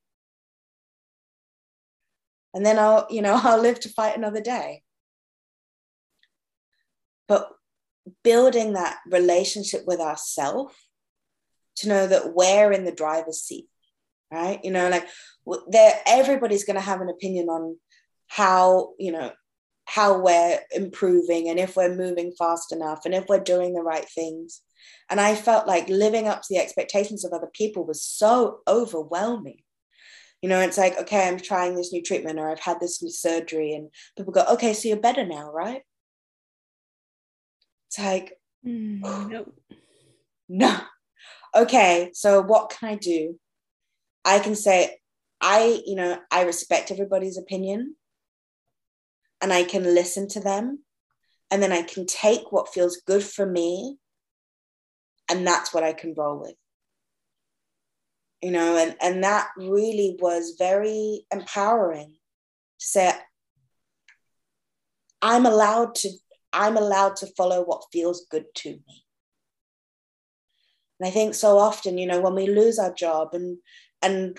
And 2.52 2.64
then 2.64 2.78
I'll, 2.78 3.06
you 3.11 3.23
know, 3.23 3.38
I'll 3.42 3.61
live 3.61 3.80
to 3.80 3.88
fight 3.88 4.16
another 4.16 4.40
day. 4.40 4.82
But 7.28 7.50
building 8.23 8.75
that 8.75 8.99
relationship 9.11 9.82
with 9.87 10.00
ourselves 10.00 10.75
to 11.76 11.88
know 11.88 12.06
that 12.06 12.35
we're 12.35 12.73
in 12.73 12.85
the 12.85 12.92
driver's 12.92 13.40
seat, 13.40 13.68
right? 14.30 14.61
You 14.64 14.71
know, 14.71 14.88
like 14.88 15.06
there, 15.68 15.95
everybody's 16.06 16.64
going 16.64 16.76
to 16.76 16.83
have 16.83 17.00
an 17.00 17.09
opinion 17.09 17.49
on 17.49 17.78
how, 18.28 18.95
you 18.99 19.12
know, 19.12 19.33
how 19.87 20.21
we're 20.21 20.59
improving 20.73 21.49
and 21.49 21.61
if 21.61 21.76
we're 21.76 21.95
moving 21.95 22.33
fast 22.37 22.73
enough 22.73 23.02
and 23.04 23.14
if 23.14 23.26
we're 23.28 23.40
doing 23.40 23.73
the 23.73 23.83
right 23.83 24.09
things. 24.09 24.62
And 25.09 25.21
I 25.21 25.37
felt 25.37 25.68
like 25.68 25.88
living 25.88 26.26
up 26.26 26.42
to 26.42 26.49
the 26.50 26.59
expectations 26.59 27.25
of 27.25 27.33
other 27.33 27.50
people 27.52 27.87
was 27.87 28.02
so 28.02 28.61
overwhelming. 28.66 29.61
You 30.42 30.49
know, 30.49 30.61
it's 30.61 30.76
like, 30.76 30.99
okay, 31.00 31.26
I'm 31.26 31.38
trying 31.38 31.75
this 31.75 31.92
new 31.92 32.02
treatment 32.02 32.38
or 32.38 32.50
I've 32.50 32.61
had 32.61 32.78
this 32.78 33.02
new 33.02 33.11
surgery, 33.11 33.73
and 33.73 33.88
people 34.16 34.33
go, 34.33 34.45
okay, 34.52 34.75
so 34.75 34.88
you're 34.88 34.99
better 34.99 35.25
now, 35.25 35.50
right? 35.50 35.83
It's 37.88 37.99
like, 37.99 38.35
mm, 38.64 39.00
no. 39.30 39.52
No. 40.49 40.78
Okay, 41.54 42.11
so 42.12 42.42
what 42.42 42.71
can 42.71 42.90
I 42.90 42.95
do? 42.97 43.38
I 44.26 44.40
can 44.40 44.54
say, 44.54 44.99
I, 45.40 45.80
you 45.87 45.97
know, 45.97 46.18
I 46.30 46.42
respect 46.42 46.90
everybody's 46.90 47.38
opinion 47.38 47.97
and 49.40 49.52
I 49.52 49.64
can 49.64 49.85
listen 49.85 50.28
to 50.28 50.40
them. 50.40 50.80
And 51.50 51.62
then 51.62 51.73
I 51.73 51.83
can 51.83 52.04
take 52.06 52.50
what 52.50 52.75
feels 52.75 53.00
good 53.06 53.23
for 53.23 53.47
me. 53.47 53.97
And 55.30 55.47
that's 55.47 55.73
what 55.73 55.85
I 55.85 55.92
can 55.95 56.12
roll 56.14 56.40
with 56.40 56.56
you 58.42 58.50
know 58.50 58.76
and 58.76 58.95
and 59.00 59.25
that 59.25 59.49
really 59.56 60.16
was 60.21 60.54
very 60.59 61.25
empowering 61.33 62.14
to 62.78 62.87
say 62.87 63.12
i'm 65.23 65.47
allowed 65.47 65.95
to 65.95 66.11
i'm 66.52 66.76
allowed 66.76 67.16
to 67.16 67.26
follow 67.37 67.64
what 67.64 67.85
feels 67.92 68.26
good 68.30 68.45
to 68.54 68.71
me 68.71 69.04
and 71.00 71.09
i 71.09 71.11
think 71.11 71.35
so 71.35 71.59
often 71.59 71.99
you 71.99 72.06
know 72.06 72.21
when 72.21 72.35
we 72.35 72.47
lose 72.47 72.78
our 72.78 72.92
job 72.92 73.30
and 73.33 73.59
and 74.02 74.38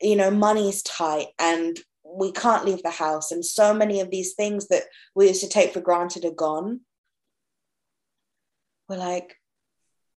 you 0.00 0.16
know 0.16 0.30
money's 0.30 0.82
tight 0.82 1.28
and 1.38 1.78
we 2.04 2.32
can't 2.32 2.64
leave 2.64 2.82
the 2.82 2.90
house 2.90 3.30
and 3.32 3.44
so 3.44 3.74
many 3.74 4.00
of 4.00 4.10
these 4.10 4.34
things 4.34 4.68
that 4.68 4.84
we 5.14 5.28
used 5.28 5.42
to 5.42 5.48
take 5.48 5.72
for 5.72 5.80
granted 5.80 6.24
are 6.24 6.30
gone 6.30 6.80
we're 8.88 8.96
like 8.96 9.36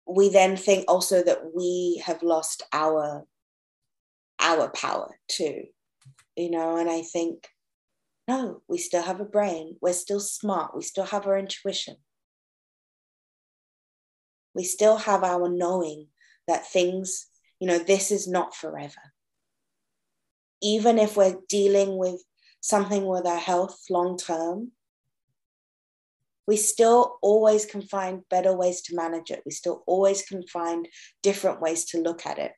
we 0.07 0.29
then 0.29 0.57
think 0.57 0.85
also 0.89 1.23
that 1.23 1.55
we 1.55 2.03
have 2.05 2.23
lost 2.23 2.63
our 2.73 3.27
our 4.41 4.71
power 4.71 5.19
too, 5.29 5.65
you 6.37 6.51
know, 6.51 6.77
and 6.77 6.91
I 6.91 7.03
think, 7.03 7.47
no, 8.27 8.63
we 8.69 8.79
still 8.79 9.03
have 9.03 9.21
a 9.21 9.25
brain. 9.25 9.77
We're 9.81 9.93
still 9.93 10.21
smart. 10.21 10.75
We 10.75 10.83
still 10.83 11.05
have 11.05 11.27
our 11.27 11.39
intuition. 11.39 11.97
We 14.55 14.65
still 14.65 14.97
have 14.97 15.23
our 15.23 15.49
knowing 15.49 16.09
that 16.49 16.67
things, 16.67 17.27
you 17.61 17.67
know, 17.67 17.79
this 17.79 18.11
is 18.11 18.27
not 18.27 18.55
forever. 18.55 19.13
Even 20.63 20.99
if 20.99 21.17
we're 21.17 21.39
dealing 21.49 21.97
with 21.97 22.23
something 22.61 23.07
with 23.07 23.27
our 23.27 23.39
health 23.39 23.79
long 23.91 24.17
term, 24.17 24.73
we 26.47 26.57
still 26.57 27.19
always 27.23 27.65
can 27.65 27.83
find 27.83 28.29
better 28.29 28.57
ways 28.57 28.81
to 28.83 28.97
manage 28.97 29.31
it. 29.31 29.43
We 29.45 29.53
still 29.53 29.85
always 29.87 30.23
can 30.23 30.43
find 30.49 30.89
different 31.23 31.61
ways 31.61 31.85
to 31.87 32.01
look 32.01 32.27
at 32.27 32.39
it. 32.39 32.53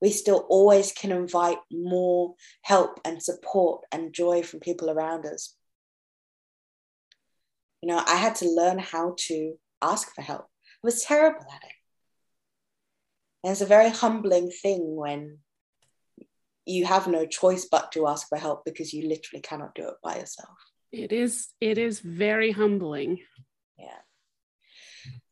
We 0.00 0.10
still 0.10 0.46
always 0.48 0.90
can 0.92 1.12
invite 1.12 1.58
more 1.70 2.34
help 2.62 3.00
and 3.04 3.22
support 3.22 3.84
and 3.92 4.12
joy 4.12 4.42
from 4.42 4.60
people 4.60 4.90
around 4.90 5.26
us. 5.26 5.54
You 7.80 7.88
know, 7.88 8.02
I 8.04 8.16
had 8.16 8.34
to 8.36 8.48
learn 8.48 8.78
how 8.78 9.14
to 9.28 9.54
ask 9.80 10.12
for 10.14 10.22
help. 10.22 10.46
I 10.46 10.82
was 10.82 11.04
terrible 11.04 11.46
at 11.54 11.62
it. 11.62 11.73
And 13.44 13.52
it's 13.52 13.60
a 13.60 13.66
very 13.66 13.90
humbling 13.90 14.50
thing 14.50 14.96
when 14.96 15.40
you 16.64 16.86
have 16.86 17.06
no 17.06 17.26
choice 17.26 17.66
but 17.70 17.92
to 17.92 18.08
ask 18.08 18.26
for 18.26 18.38
help 18.38 18.64
because 18.64 18.94
you 18.94 19.06
literally 19.06 19.42
cannot 19.42 19.74
do 19.74 19.86
it 19.86 19.96
by 20.02 20.16
yourself. 20.16 20.56
It 20.90 21.12
is 21.12 21.48
it 21.60 21.76
is 21.76 22.00
very 22.00 22.52
humbling. 22.52 23.18
Yeah. 23.78 24.00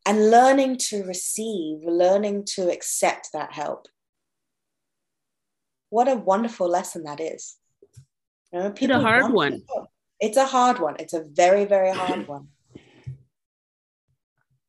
And 0.04 0.30
learning 0.30 0.76
to 0.88 1.04
receive, 1.04 1.84
learning 1.84 2.44
to 2.56 2.70
accept 2.70 3.30
that 3.32 3.54
help. 3.54 3.86
What 5.88 6.06
a 6.06 6.16
wonderful 6.16 6.68
lesson 6.68 7.04
that 7.04 7.18
is. 7.18 7.56
You 8.52 8.58
know, 8.58 8.74
it's 8.78 8.92
a 8.92 9.00
hard 9.00 9.32
one. 9.32 9.62
It's 10.20 10.36
a 10.36 10.44
hard 10.44 10.80
one. 10.80 10.96
It's 10.98 11.14
a 11.14 11.24
very, 11.32 11.64
very 11.64 11.92
hard 11.92 12.28
one. 12.34 12.48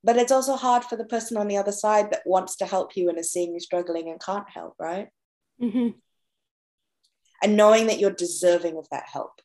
But 0.04 0.18
it's 0.18 0.32
also 0.32 0.56
hard 0.56 0.84
for 0.84 0.98
the 0.98 1.06
person 1.06 1.38
on 1.38 1.48
the 1.48 1.58
other 1.58 1.72
side 1.72 2.12
that 2.12 2.24
wants 2.26 2.58
to 2.58 2.66
help 2.66 2.98
you 2.98 3.10
and 3.10 3.18
is 3.18 3.32
seeing 3.32 3.54
you 3.54 3.60
struggling 3.60 4.10
and 4.10 4.22
can't 4.22 4.50
help, 4.50 4.76
right? 4.80 5.08
Mm-hmm. 5.62 5.90
And 7.42 7.58
knowing 7.58 7.88
that 7.88 8.00
you're 8.00 8.12
deserving 8.12 8.78
of 8.78 8.88
that 8.92 9.06
help 9.12 9.42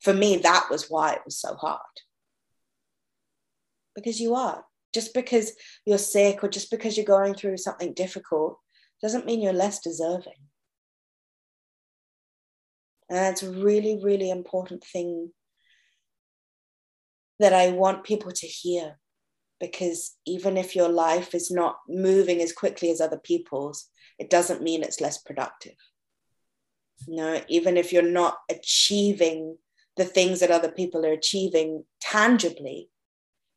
for 0.00 0.12
me, 0.12 0.38
that 0.38 0.66
was 0.70 0.90
why 0.90 1.12
it 1.12 1.22
was 1.24 1.38
so 1.38 1.54
hard. 1.54 1.80
Because 3.94 4.20
you 4.20 4.34
are. 4.34 4.64
Just 4.92 5.14
because 5.14 5.52
you're 5.86 5.98
sick 5.98 6.44
or 6.44 6.48
just 6.48 6.70
because 6.70 6.96
you're 6.96 7.06
going 7.06 7.34
through 7.34 7.56
something 7.56 7.94
difficult 7.94 8.58
doesn't 9.02 9.26
mean 9.26 9.40
you're 9.40 9.52
less 9.52 9.80
deserving. 9.80 10.34
And 13.08 13.18
that's 13.18 13.42
a 13.42 13.50
really, 13.50 14.00
really 14.02 14.30
important 14.30 14.84
thing 14.84 15.30
that 17.38 17.52
I 17.52 17.70
want 17.70 18.04
people 18.04 18.32
to 18.32 18.46
hear. 18.46 18.98
Because 19.70 20.16
even 20.26 20.56
if 20.56 20.76
your 20.76 20.88
life 20.88 21.34
is 21.34 21.50
not 21.50 21.76
moving 21.88 22.40
as 22.40 22.52
quickly 22.52 22.90
as 22.90 23.00
other 23.00 23.18
people's, 23.18 23.88
it 24.18 24.30
doesn't 24.30 24.62
mean 24.62 24.82
it's 24.82 25.00
less 25.00 25.18
productive. 25.18 25.74
Know, 27.06 27.40
even 27.48 27.76
if 27.76 27.92
you're 27.92 28.02
not 28.02 28.38
achieving 28.50 29.58
the 29.96 30.04
things 30.04 30.40
that 30.40 30.50
other 30.50 30.70
people 30.70 31.04
are 31.04 31.12
achieving 31.12 31.84
tangibly 32.00 32.88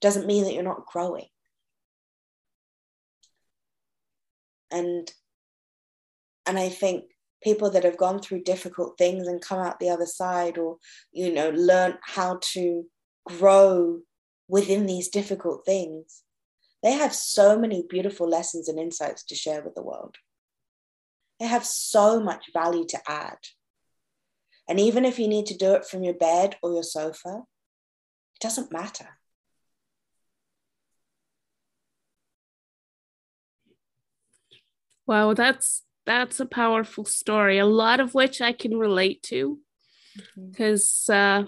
doesn't 0.02 0.28
mean 0.28 0.44
that 0.44 0.54
you're 0.54 0.64
not 0.64 0.86
growing. 0.86 1.28
And 4.72 5.12
and 6.46 6.58
I 6.58 6.70
think 6.70 7.06
people 7.44 7.70
that 7.72 7.84
have 7.84 7.98
gone 7.98 8.20
through 8.20 8.44
difficult 8.44 8.98
things 8.98 9.28
and 9.28 9.42
come 9.42 9.60
out 9.60 9.80
the 9.80 9.90
other 9.90 10.06
side 10.06 10.58
or 10.58 10.78
you 11.12 11.34
know 11.34 11.50
learn 11.52 11.98
how 12.02 12.40
to 12.54 12.84
grow 13.26 14.00
within 14.48 14.86
these 14.86 15.10
difficult 15.10 15.66
things 15.66 16.24
they 16.84 16.94
have 16.94 17.14
so 17.14 17.58
many 17.58 17.84
beautiful 17.90 18.30
lessons 18.30 18.68
and 18.68 18.80
insights 18.80 19.24
to 19.24 19.36
share 19.36 19.62
with 19.62 19.76
the 19.76 19.84
world 19.84 20.16
they 21.40 21.48
have 21.48 21.66
so 21.66 22.20
much 22.20 22.46
value 22.54 22.86
to 22.86 23.00
add 23.08 23.38
and 24.68 24.80
even 24.80 25.06
if 25.06 25.18
you 25.18 25.28
need 25.28 25.46
to 25.48 25.58
do 25.58 25.74
it 25.74 25.86
from 25.86 26.04
your 26.04 26.14
bed 26.14 26.58
or 26.62 26.74
your 26.74 26.84
sofa, 26.84 27.44
it 28.36 28.42
doesn't 28.42 28.72
matter. 28.72 29.18
Wow, 35.06 35.34
that's 35.34 35.84
that's 36.06 36.42
a 36.42 36.46
powerful 36.46 37.06
story. 37.06 37.60
A 37.60 37.66
lot 37.66 38.02
of 38.02 38.14
which 38.14 38.42
I 38.42 38.52
can 38.52 38.78
relate 38.78 39.24
to, 39.24 39.60
because 40.36 41.06
mm-hmm. 41.10 41.48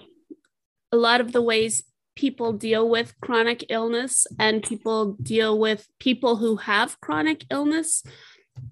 a 0.92 0.96
lot 0.96 1.20
of 1.20 1.32
the 1.32 1.42
ways 1.42 1.82
people 2.20 2.52
deal 2.52 2.84
with 2.88 3.18
chronic 3.20 3.64
illness 3.68 4.26
and 4.38 4.62
people 4.62 5.16
deal 5.34 5.58
with 5.58 5.88
people 5.98 6.36
who 6.36 6.56
have 6.56 7.00
chronic 7.00 7.44
illness 7.50 8.02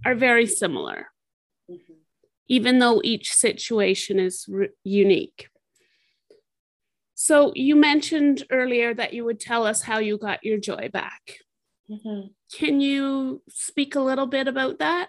are 0.04 0.14
very 0.14 0.46
similar 0.46 1.08
even 2.48 2.78
though 2.78 3.00
each 3.04 3.32
situation 3.32 4.18
is 4.18 4.46
re- 4.48 4.70
unique. 4.82 5.48
So, 7.14 7.52
you 7.54 7.76
mentioned 7.76 8.44
earlier 8.50 8.94
that 8.94 9.12
you 9.12 9.24
would 9.24 9.40
tell 9.40 9.66
us 9.66 9.82
how 9.82 9.98
you 9.98 10.18
got 10.18 10.44
your 10.44 10.58
joy 10.58 10.88
back. 10.92 11.38
Mm-hmm. 11.90 12.28
Can 12.54 12.80
you 12.80 13.42
speak 13.48 13.96
a 13.96 14.00
little 14.00 14.26
bit 14.26 14.48
about 14.48 14.78
that? 14.78 15.08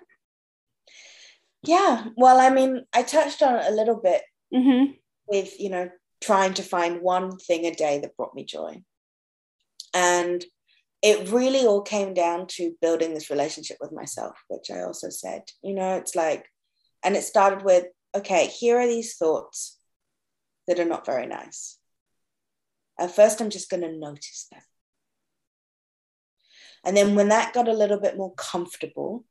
Yeah, 1.64 2.06
well, 2.16 2.40
I 2.40 2.50
mean, 2.50 2.86
I 2.94 3.04
touched 3.04 3.42
on 3.44 3.56
it 3.56 3.66
a 3.68 3.76
little 3.76 4.00
bit 4.02 4.22
mm-hmm. 4.54 4.94
with, 5.28 5.60
you 5.60 5.70
know, 5.70 5.90
trying 6.22 6.54
to 6.56 6.64
find 6.64 7.02
one 7.02 7.38
thing 7.38 7.66
a 7.66 7.74
day 7.74 8.00
that 8.00 8.16
brought 8.18 8.36
me 8.36 8.44
joy. 8.44 8.84
And 9.94 10.44
it 11.02 11.32
really 11.32 11.66
all 11.66 11.82
came 11.82 12.14
down 12.14 12.48
to 12.48 12.76
building 12.82 13.14
this 13.14 13.30
relationship 13.30 13.78
with 13.80 13.92
myself, 13.92 14.38
which 14.50 14.70
I 14.70 14.82
also 14.82 15.10
said, 15.10 15.44
you 15.64 15.74
know, 15.74 15.96
it's 15.96 16.16
like 16.16 16.50
and 17.04 17.16
it 17.16 17.24
started 17.24 17.64
with, 17.64 17.86
okay, 18.16 18.48
here 18.48 18.80
are 18.80 18.88
these 18.88 19.16
thoughts 19.16 19.78
that 20.68 20.80
are 20.80 20.86
not 20.86 21.06
very 21.06 21.26
nice. 21.26 21.78
At 23.00 23.16
first, 23.16 23.40
I'm 23.40 23.50
just 23.50 23.70
going 23.70 23.84
to 23.84 23.98
notice 23.98 24.48
them. 24.52 24.62
And 26.86 26.96
then 26.96 27.16
when 27.16 27.30
that 27.30 27.54
got 27.54 27.68
a 27.68 27.74
little 27.74 28.00
bit 28.00 28.18
more 28.18 28.34
comfortable, 28.36 29.26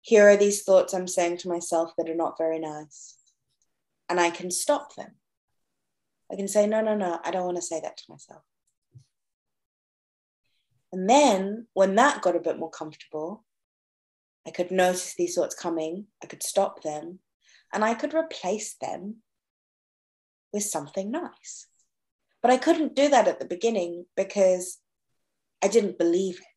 here 0.00 0.28
are 0.28 0.36
these 0.36 0.62
thoughts 0.62 0.94
I'm 0.94 1.08
saying 1.08 1.38
to 1.38 1.48
myself 1.48 1.92
that 1.98 2.08
are 2.08 2.14
not 2.14 2.38
very 2.38 2.58
nice. 2.58 3.16
And 4.12 4.20
I 4.20 4.28
can 4.28 4.50
stop 4.50 4.94
them. 4.94 5.12
I 6.30 6.36
can 6.36 6.46
say, 6.46 6.66
no, 6.66 6.82
no, 6.82 6.94
no, 6.94 7.18
I 7.24 7.30
don't 7.30 7.46
want 7.46 7.56
to 7.56 7.62
say 7.62 7.80
that 7.80 7.96
to 7.96 8.04
myself. 8.10 8.42
And 10.92 11.08
then 11.08 11.66
when 11.72 11.94
that 11.94 12.20
got 12.20 12.36
a 12.36 12.40
bit 12.40 12.58
more 12.58 12.68
comfortable, 12.68 13.42
I 14.46 14.50
could 14.50 14.70
notice 14.70 15.14
these 15.14 15.34
thoughts 15.34 15.54
coming, 15.54 16.08
I 16.22 16.26
could 16.26 16.42
stop 16.42 16.82
them, 16.82 17.20
and 17.72 17.82
I 17.82 17.94
could 17.94 18.12
replace 18.12 18.74
them 18.74 19.22
with 20.52 20.64
something 20.64 21.10
nice. 21.10 21.68
But 22.42 22.50
I 22.50 22.58
couldn't 22.58 22.94
do 22.94 23.08
that 23.08 23.28
at 23.28 23.40
the 23.40 23.46
beginning 23.46 24.04
because 24.14 24.76
I 25.64 25.68
didn't 25.68 25.96
believe 25.96 26.38
it. 26.38 26.54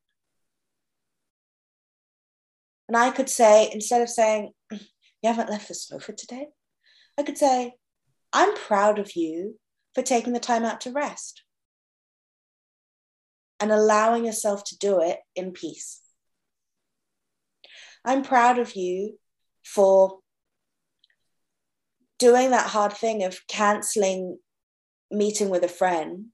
And 2.89 2.98
I 2.98 3.12
could 3.12 3.30
say, 3.30 3.70
instead 3.72 4.02
of 4.02 4.10
saying, 4.10 4.52
mm, 4.74 4.86
You 5.24 5.30
haven't 5.30 5.50
left 5.50 5.70
the 5.70 5.74
sofa 5.74 6.12
today, 6.12 6.48
I 7.17 7.23
could 7.23 7.38
say, 7.38 7.73
I'm 8.34 8.56
proud 8.56 8.99
of 8.99 9.15
you 9.15 9.60
for 9.93 10.01
taking 10.01 10.34
the 10.34 10.39
time 10.39 10.65
out 10.65 10.82
to 10.82 10.91
rest 10.91 11.43
and 13.60 13.71
allowing 13.71 14.25
yourself 14.25 14.63
to 14.65 14.78
do 14.78 15.01
it 15.01 15.19
in 15.36 15.51
peace. 15.51 16.01
I'm 18.04 18.21
proud 18.21 18.60
of 18.60 18.75
you 18.75 19.17
for 19.63 20.19
doing 22.19 22.51
that 22.51 22.67
hard 22.67 22.93
thing 22.93 23.23
of 23.23 23.39
canceling 23.47 24.38
meeting 25.10 25.49
with 25.49 25.63
a 25.63 25.69
friend 25.69 26.28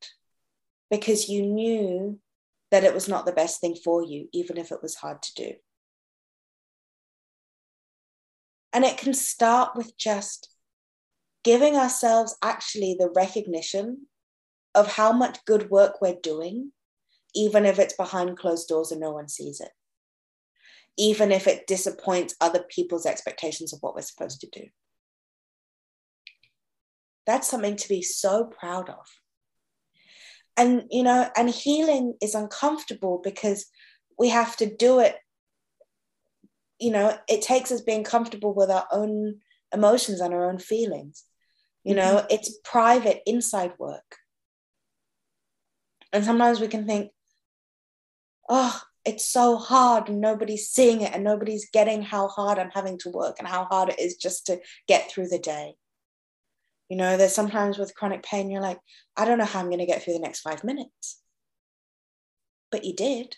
because 0.90 1.30
you 1.30 1.44
knew 1.44 2.20
that 2.72 2.84
it 2.84 2.94
was 2.94 3.08
not 3.08 3.26
the 3.26 3.32
best 3.32 3.62
thing 3.62 3.76
for 3.76 4.04
you, 4.04 4.28
even 4.34 4.58
if 4.58 4.72
it 4.72 4.82
was 4.82 4.96
hard 4.96 5.22
to 5.22 5.34
do. 5.36 5.52
And 8.74 8.86
it 8.86 8.98
can 8.98 9.14
start 9.14 9.76
with 9.76 9.98
just 9.98 10.51
giving 11.44 11.76
ourselves 11.76 12.36
actually 12.42 12.96
the 13.00 13.12
recognition 13.16 14.08
of 14.76 14.94
how 14.94 15.12
much 15.12 15.44
good 15.46 15.70
work 15.70 16.02
we're 16.02 16.20
doing, 16.22 16.72
even 17.36 17.66
if 17.66 17.80
it's 17.80 17.96
behind 17.96 18.38
closed 18.38 18.68
doors 18.68 18.92
and 18.92 19.02
no 19.02 19.12
one 19.12 19.28
sees 19.28 19.60
it 19.60 19.72
even 20.98 21.32
if 21.32 21.48
it 21.48 21.68
disappoints 21.68 22.36
other 22.42 22.64
people's 22.70 23.06
expectations 23.06 23.74
of 23.74 23.80
what 23.82 23.96
we're 23.96 24.02
supposed 24.02 24.42
to 24.42 24.50
do. 24.52 24.66
That's 27.26 27.50
something 27.50 27.76
to 27.76 27.90
be 27.90 28.02
so 28.02 28.46
proud 28.46 28.90
of. 28.90 29.06
And, 30.58 30.84
you 30.92 31.04
know, 31.04 31.30
and 31.36 31.50
healing 31.50 32.16
is 32.22 32.36
uncomfortable 32.36 33.22
because 33.24 33.66
we 34.20 34.30
have 34.30 34.56
to 34.58 34.76
do 34.76 35.00
it, 35.00 35.16
you 36.80 36.92
know, 36.92 37.18
it 37.30 37.42
takes 37.42 37.72
us 37.72 37.82
being 37.82 38.04
comfortable 38.04 38.54
with 38.54 38.70
our 38.70 38.86
own 38.92 39.40
emotions 39.74 40.20
and 40.20 40.34
our 40.34 40.50
own 40.50 40.58
feelings. 40.58 41.24
You 41.84 41.96
know, 41.96 42.18
mm-hmm. 42.18 42.28
it's 42.30 42.58
private 42.64 43.22
inside 43.26 43.74
work. 43.80 44.18
And 46.14 46.24
sometimes 46.24 46.60
we 46.60 46.68
can 46.68 46.86
think, 46.86 47.12
oh, 48.50 48.82
it's 49.06 49.26
so 49.26 49.58
hard 49.58 50.10
and 50.10 50.22
nobody's 50.22 50.68
seeing 50.68 51.02
it 51.02 51.14
and 51.14 51.24
nobody's 51.24 51.70
getting 51.72 52.04
how 52.04 52.28
hard 52.28 52.60
I'm 52.60 52.70
having 52.70 52.98
to 53.00 53.10
work 53.10 53.38
and 53.40 53.48
how 53.48 53.66
hard 53.66 53.90
it 53.90 54.00
is 54.00 54.16
just 54.16 54.46
to 54.48 54.60
get 54.88 55.10
through 55.10 55.30
the 55.30 55.40
day. 55.40 55.74
You 56.90 56.98
know, 56.98 57.18
there's 57.18 57.34
sometimes 57.34 57.78
with 57.78 57.96
chronic 57.96 58.22
pain, 58.22 58.52
you're 58.52 58.62
like, 58.62 58.80
I 59.16 59.26
don't 59.26 59.38
know 59.38 59.46
how 59.46 59.60
I'm 59.60 59.68
going 59.68 59.80
to 59.80 59.86
get 59.86 60.04
through 60.04 60.14
the 60.14 60.20
next 60.20 60.42
five 60.42 60.64
minutes. 60.64 61.22
But 62.70 62.84
you 62.84 62.94
did. 62.94 63.38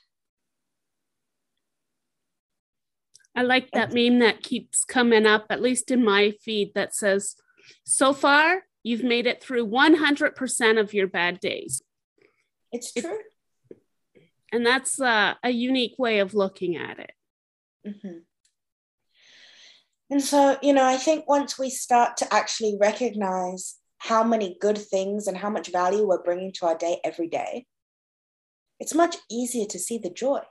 I 3.35 3.43
like 3.43 3.71
that 3.71 3.93
meme 3.93 4.19
that 4.19 4.43
keeps 4.43 4.83
coming 4.83 5.25
up, 5.25 5.45
at 5.49 5.61
least 5.61 5.91
in 5.91 6.03
my 6.03 6.33
feed, 6.43 6.71
that 6.75 6.95
says, 6.95 7.35
So 7.83 8.13
far, 8.13 8.63
you've 8.83 9.03
made 9.03 9.25
it 9.25 9.41
through 9.41 9.67
100% 9.67 10.79
of 10.79 10.93
your 10.93 11.07
bad 11.07 11.39
days. 11.39 11.81
It's 12.71 12.91
true. 12.93 13.19
and 14.51 14.65
that's 14.65 14.99
uh, 14.99 15.35
a 15.43 15.49
unique 15.49 15.95
way 15.97 16.19
of 16.19 16.33
looking 16.33 16.75
at 16.75 16.99
it. 16.99 17.11
Mm-hmm. 17.87 18.19
And 20.09 20.21
so, 20.21 20.57
you 20.61 20.73
know, 20.73 20.85
I 20.85 20.97
think 20.97 21.27
once 21.27 21.57
we 21.57 21.69
start 21.69 22.17
to 22.17 22.33
actually 22.33 22.77
recognize 22.79 23.77
how 23.97 24.23
many 24.23 24.57
good 24.59 24.77
things 24.77 25.27
and 25.27 25.37
how 25.37 25.49
much 25.49 25.71
value 25.71 26.05
we're 26.05 26.21
bringing 26.21 26.51
to 26.53 26.65
our 26.67 26.77
day 26.77 26.99
every 27.03 27.27
day, 27.27 27.65
it's 28.79 28.93
much 28.93 29.15
easier 29.31 29.65
to 29.65 29.79
see 29.79 29.97
the 29.97 30.09
joy. 30.09 30.41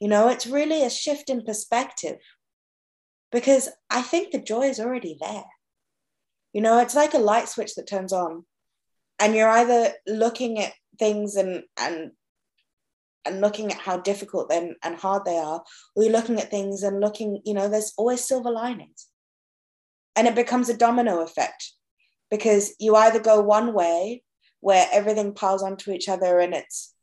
You 0.00 0.08
know, 0.08 0.28
it's 0.28 0.46
really 0.46 0.84
a 0.84 0.90
shift 0.90 1.28
in 1.30 1.42
perspective 1.42 2.18
because 3.30 3.68
I 3.90 4.02
think 4.02 4.32
the 4.32 4.40
joy 4.40 4.62
is 4.62 4.80
already 4.80 5.16
there. 5.20 5.44
You 6.52 6.62
know, 6.62 6.78
it's 6.80 6.94
like 6.94 7.14
a 7.14 7.18
light 7.18 7.48
switch 7.48 7.74
that 7.74 7.88
turns 7.88 8.12
on, 8.12 8.44
and 9.18 9.34
you're 9.34 9.48
either 9.48 9.92
looking 10.06 10.58
at 10.60 10.72
things 10.98 11.36
and 11.36 11.62
and 11.78 12.12
and 13.24 13.40
looking 13.40 13.70
at 13.70 13.78
how 13.78 13.98
difficult 13.98 14.50
and, 14.50 14.74
and 14.82 14.96
hard 14.96 15.24
they 15.24 15.36
are, 15.36 15.62
or 15.94 16.02
you're 16.02 16.12
looking 16.12 16.40
at 16.40 16.50
things 16.50 16.82
and 16.82 17.00
looking, 17.00 17.42
you 17.44 17.52
know, 17.52 17.68
there's 17.68 17.92
always 17.98 18.26
silver 18.26 18.50
linings. 18.50 19.06
And 20.16 20.26
it 20.26 20.34
becomes 20.34 20.68
a 20.68 20.76
domino 20.76 21.20
effect 21.20 21.72
because 22.30 22.74
you 22.80 22.96
either 22.96 23.20
go 23.20 23.40
one 23.40 23.74
way 23.74 24.22
where 24.60 24.88
everything 24.92 25.34
piles 25.34 25.62
onto 25.62 25.92
each 25.92 26.08
other 26.08 26.40
and 26.40 26.54
it's 26.54 26.94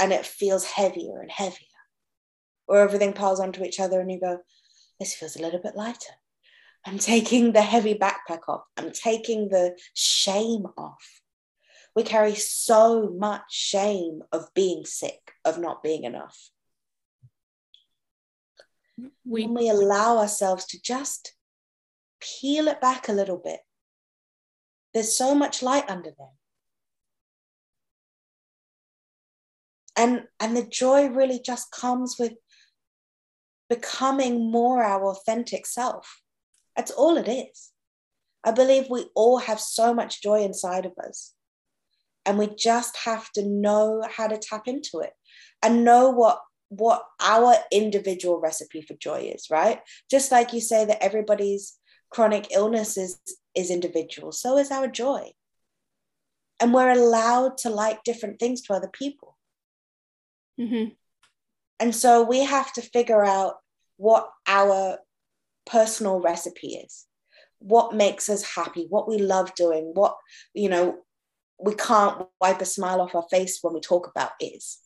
and 0.00 0.12
it 0.12 0.24
feels 0.24 0.64
heavier 0.64 1.20
and 1.20 1.30
heavier, 1.30 1.58
or 2.66 2.78
everything 2.78 3.12
piles 3.12 3.40
onto 3.40 3.64
each 3.64 3.80
other 3.80 4.00
and 4.00 4.10
you 4.10 4.20
go, 4.20 4.38
this 4.98 5.14
feels 5.14 5.36
a 5.36 5.42
little 5.42 5.60
bit 5.60 5.76
lighter. 5.76 6.14
I'm 6.86 6.98
taking 6.98 7.52
the 7.52 7.62
heavy 7.62 7.94
backpack 7.94 8.48
off. 8.48 8.62
I'm 8.76 8.92
taking 8.92 9.48
the 9.48 9.76
shame 9.94 10.66
off. 10.76 11.20
We 11.94 12.02
carry 12.02 12.34
so 12.34 13.10
much 13.10 13.42
shame 13.50 14.22
of 14.32 14.52
being 14.54 14.84
sick, 14.84 15.32
of 15.44 15.58
not 15.58 15.82
being 15.82 16.04
enough. 16.04 16.50
We, 18.96 19.46
when 19.46 19.54
we 19.54 19.68
allow 19.68 20.18
ourselves 20.18 20.64
to 20.66 20.80
just 20.80 21.34
peel 22.20 22.68
it 22.68 22.80
back 22.80 23.08
a 23.08 23.12
little 23.12 23.36
bit, 23.36 23.60
there's 24.94 25.16
so 25.16 25.34
much 25.34 25.62
light 25.62 25.88
under 25.88 26.10
there. 26.16 26.28
And, 29.96 30.24
and 30.38 30.56
the 30.56 30.62
joy 30.62 31.08
really 31.08 31.40
just 31.40 31.72
comes 31.72 32.16
with 32.18 32.34
becoming 33.68 34.50
more 34.50 34.82
our 34.82 35.06
authentic 35.10 35.66
self. 35.66 36.22
That's 36.76 36.90
all 36.90 37.16
it 37.16 37.28
is. 37.28 37.70
I 38.44 38.52
believe 38.52 38.86
we 38.88 39.06
all 39.14 39.38
have 39.38 39.60
so 39.60 39.92
much 39.92 40.22
joy 40.22 40.42
inside 40.42 40.86
of 40.86 40.92
us. 41.04 41.34
And 42.24 42.38
we 42.38 42.48
just 42.54 42.96
have 43.04 43.30
to 43.32 43.46
know 43.46 44.02
how 44.10 44.28
to 44.28 44.38
tap 44.38 44.68
into 44.68 45.00
it 45.00 45.12
and 45.62 45.84
know 45.84 46.10
what 46.10 46.40
what 46.70 47.02
our 47.20 47.54
individual 47.72 48.40
recipe 48.40 48.82
for 48.82 48.94
joy 48.94 49.32
is, 49.34 49.46
right? 49.50 49.80
Just 50.10 50.30
like 50.30 50.52
you 50.52 50.60
say 50.60 50.84
that 50.84 51.02
everybody's 51.02 51.78
chronic 52.10 52.48
illness 52.50 52.96
is, 52.96 53.18
is 53.54 53.70
individual, 53.70 54.32
so 54.32 54.58
is 54.58 54.70
our 54.70 54.86
joy. 54.86 55.30
And 56.60 56.74
we're 56.74 56.90
allowed 56.90 57.56
to 57.58 57.70
like 57.70 58.04
different 58.04 58.38
things 58.38 58.62
to 58.62 58.74
other 58.74 58.90
people. 58.92 59.36
Mm-hmm. 60.60 60.92
And 61.80 61.94
so 61.94 62.22
we 62.22 62.40
have 62.44 62.72
to 62.74 62.82
figure 62.82 63.24
out 63.24 63.54
what 63.96 64.28
our 64.46 64.98
personal 65.66 66.20
recipe 66.20 66.74
is, 66.74 67.06
what 67.58 67.94
makes 67.94 68.28
us 68.28 68.42
happy, 68.42 68.86
what 68.88 69.08
we 69.08 69.18
love 69.18 69.54
doing, 69.54 69.92
what, 69.94 70.16
you 70.54 70.68
know, 70.68 70.98
we 71.60 71.74
can't 71.74 72.26
wipe 72.40 72.60
a 72.60 72.64
smile 72.64 73.00
off 73.00 73.14
our 73.14 73.26
face 73.30 73.58
when 73.62 73.74
we 73.74 73.80
talk 73.80 74.08
about 74.08 74.30
is. 74.40 74.78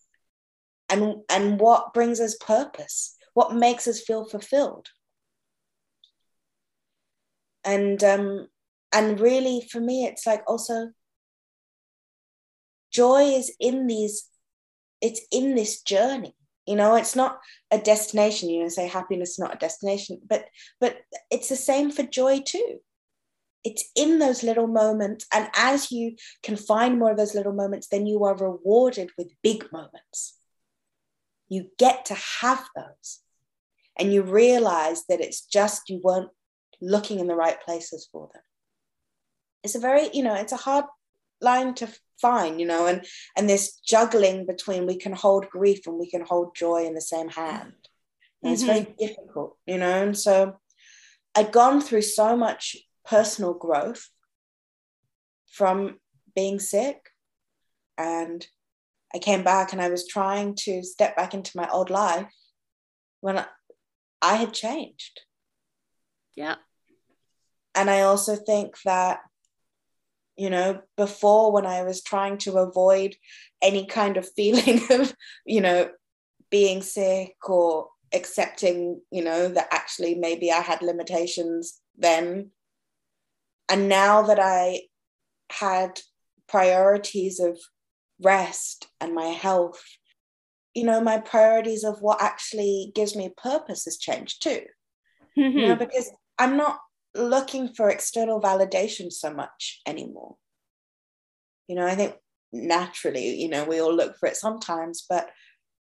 And 0.89 1.17
and 1.31 1.59
what 1.59 1.95
brings 1.95 2.21
us 2.21 2.37
purpose 2.37 3.17
what 3.35 3.55
makes 3.55 3.87
us 3.87 4.01
feel 4.01 4.25
fulfilled. 4.25 4.89
And 7.65 8.03
um 8.03 8.49
and 8.93 9.21
really 9.21 9.67
for 9.71 9.81
me 9.81 10.05
it's 10.05 10.27
like 10.27 10.43
also 10.47 10.91
joy 12.91 13.23
is 13.23 13.55
in 13.61 13.87
these 13.87 14.29
it's 15.01 15.21
in 15.31 15.55
this 15.55 15.81
journey 15.81 16.35
you 16.67 16.77
know 16.77 16.95
it's 16.95 17.17
not 17.17 17.41
a 17.71 17.79
destination 17.79 18.49
you 18.49 18.63
know 18.63 18.69
say 18.69 18.87
happiness 18.89 19.31
is 19.31 19.39
not 19.39 19.55
a 19.55 19.59
destination 19.59 20.21
but 20.29 20.47
but 20.81 20.99
it's 21.31 21.49
the 21.49 21.57
same 21.57 21.91
for 21.91 22.03
joy 22.03 22.41
too 22.41 22.79
it's 23.65 23.85
in 23.95 24.19
those 24.19 24.43
little 24.43 24.67
moments. 24.67 25.27
And 25.33 25.49
as 25.55 25.93
you 25.93 26.17
can 26.43 26.57
find 26.57 26.99
more 26.99 27.13
of 27.13 27.17
those 27.17 27.35
little 27.35 27.53
moments, 27.53 27.89
then 27.89 28.07
you 28.07 28.25
are 28.25 28.37
rewarded 28.37 29.11
with 29.17 29.35
big 29.43 29.71
moments. 29.73 30.39
You 31.49 31.69
get 31.79 32.07
to 32.07 32.15
have 32.41 32.67
those. 32.75 33.21
And 33.99 34.13
you 34.13 34.23
realize 34.23 35.05
that 35.09 35.21
it's 35.21 35.45
just 35.45 35.91
you 35.91 36.01
weren't 36.03 36.31
looking 36.81 37.21
in 37.21 37.27
the 37.27 37.37
right 37.37 37.61
places 37.61 38.09
for 38.11 38.31
them. 38.33 38.43
It's 39.63 39.75
a 39.75 39.81
very, 39.81 40.09
you 40.13 40.23
know, 40.23 40.35
it's 40.35 40.53
a 40.53 40.57
hard 40.57 40.87
line 41.43 41.75
to 41.75 41.89
find, 42.21 42.61
you 42.61 42.67
know, 42.67 42.87
and 42.87 43.05
and 43.37 43.49
this 43.49 43.81
juggling 43.81 44.47
between 44.47 44.87
we 44.87 44.97
can 44.97 45.13
hold 45.13 45.51
grief 45.51 45.87
and 45.87 45.99
we 45.99 46.09
can 46.09 46.25
hold 46.25 46.55
joy 46.55 46.87
in 46.87 46.95
the 46.95 47.01
same 47.01 47.29
hand. 47.29 47.75
Mm-hmm. 48.45 48.53
It's 48.53 48.63
very 48.63 48.95
difficult, 48.99 49.57
you 49.67 49.79
know. 49.79 50.03
And 50.03 50.17
so 50.17 50.59
I'd 51.35 51.53
gone 51.53 51.81
through 51.81 52.03
so 52.03 52.37
much 52.37 52.77
personal 53.05 53.55
growth 53.55 54.09
from 55.51 55.99
being 56.35 56.59
sick. 56.59 57.11
And 57.99 58.47
I 59.15 59.19
came 59.19 59.45
back 59.45 59.73
and 59.73 59.83
I 59.83 59.91
was 59.91 60.09
trying 60.09 60.55
to 60.61 60.83
step 60.83 61.17
back 61.17 61.35
into 61.35 61.57
my 61.57 61.69
old 61.69 61.91
life 61.91 62.33
when 63.21 63.39
I, 63.39 63.47
I 64.23 64.37
had 64.37 64.55
changed. 64.55 65.21
Yeah. 66.35 66.57
And 67.75 67.91
I 67.91 68.03
also 68.03 68.37
think 68.37 68.77
that, 68.85 69.21
you 70.37 70.51
know, 70.51 70.81
before 70.97 71.53
when 71.53 71.67
I 71.67 71.83
was 71.83 72.03
trying 72.03 72.39
to 72.39 72.59
avoid 72.59 73.15
any 73.61 73.87
kind 73.87 74.17
of 74.17 74.29
feeling 74.35 74.81
of, 74.91 75.15
you 75.47 75.61
know, 75.61 75.91
being 76.51 76.83
sick 76.83 77.37
or 77.49 77.89
accepting, 78.13 79.01
you 79.11 79.25
know, 79.25 79.49
that 79.49 79.69
actually 79.71 80.15
maybe 80.15 80.53
I 80.53 80.61
had 80.61 80.83
limitations 80.83 81.81
then 81.97 82.51
and 83.73 83.89
now 83.89 84.21
that 84.23 84.39
I 84.39 84.83
had 85.51 85.99
priorities 86.47 87.41
of 87.41 87.59
rest 88.21 88.87
and 89.01 89.15
my 89.15 89.29
health, 89.29 89.83
you 90.75 90.85
know, 90.85 91.01
my 91.01 91.19
priorities 91.19 91.83
of 91.83 92.03
what 92.03 92.23
actually 92.23 92.93
gives 92.95 93.17
me 93.17 93.33
purpose 93.35 93.87
has 93.87 93.97
changed 93.97 94.43
too. 94.43 94.61
Mm-hmm. 95.39 95.59
You 95.59 95.69
know, 95.69 95.77
because 95.77 96.11
I'm 96.39 96.59
not 96.59 96.81
looking 97.15 97.69
for 97.69 97.89
external 97.89 98.41
validation 98.41 99.13
so 99.13 99.33
much 99.33 99.81
anymore. 99.87 100.37
You 101.69 101.77
know, 101.77 101.87
I 101.87 101.95
think 101.95 102.15
naturally, 102.53 103.41
you 103.41 103.49
know, 103.49 103.65
we 103.65 103.81
all 103.81 103.95
look 103.95 104.17
for 104.19 104.29
it 104.29 104.37
sometimes, 104.37 105.05
but 105.09 105.29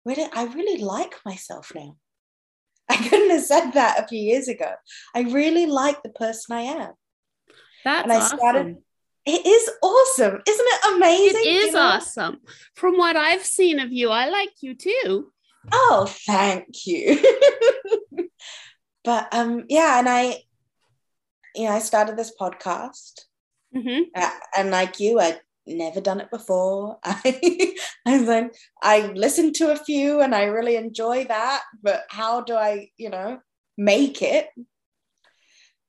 really, 0.05 0.27
I 0.33 0.45
really 0.45 0.81
like 0.81 1.15
myself 1.25 1.71
now. 1.75 1.95
I 2.89 2.97
couldn't 2.97 3.31
have 3.31 3.43
said 3.43 3.71
that 3.71 4.03
a 4.03 4.07
few 4.07 4.19
years 4.19 4.47
ago. 4.47 4.71
I 5.15 5.21
really 5.21 5.65
like 5.65 6.03
the 6.03 6.09
person 6.09 6.55
I 6.55 6.61
am. 6.61 6.93
That's 7.83 8.03
and 8.03 8.11
I 8.11 8.17
awesome. 8.17 8.37
started 8.37 8.77
it 9.25 9.45
is 9.45 9.69
awesome. 9.81 10.39
Isn't 10.47 10.67
it 10.67 10.95
amazing? 10.95 11.41
It 11.41 11.47
is 11.47 11.65
you 11.67 11.71
know? 11.71 11.79
awesome. 11.79 12.37
From 12.75 12.97
what 12.97 13.15
I've 13.15 13.43
seen 13.43 13.79
of 13.79 13.91
you, 13.91 14.11
I 14.11 14.29
like 14.29 14.51
you 14.61 14.75
too. 14.75 15.31
Oh, 15.71 16.05
thank 16.27 16.85
you. 16.85 17.19
but 19.03 19.27
um 19.33 19.65
yeah, 19.67 19.97
and 19.97 20.07
I 20.07 20.43
you 21.55 21.65
know, 21.65 21.71
I 21.71 21.79
started 21.79 22.17
this 22.17 22.33
podcast. 22.39 23.21
Mm-hmm. 23.75 24.03
Uh, 24.15 24.29
and 24.57 24.71
like 24.71 24.99
you, 24.99 25.19
I'd 25.19 25.39
never 25.67 26.01
done 26.01 26.21
it 26.21 26.31
before. 26.31 26.97
I, 27.03 27.73
I 28.05 28.17
was 28.17 28.27
like, 28.27 28.53
I 28.81 29.07
listened 29.07 29.55
to 29.55 29.71
a 29.71 29.77
few 29.77 30.21
and 30.21 30.33
I 30.33 30.45
really 30.45 30.75
enjoy 30.75 31.25
that, 31.25 31.61
but 31.81 32.03
how 32.09 32.41
do 32.41 32.55
I, 32.55 32.89
you 32.97 33.09
know, 33.09 33.39
make 33.77 34.21
it? 34.21 34.49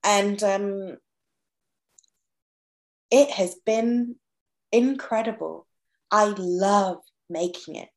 And 0.03 0.43
um, 0.43 0.97
it 3.11 3.31
has 3.31 3.57
been 3.67 4.17
incredible. 4.73 5.67
I 6.11 6.35
love 6.37 6.99
making 7.29 7.77
it. 7.77 7.89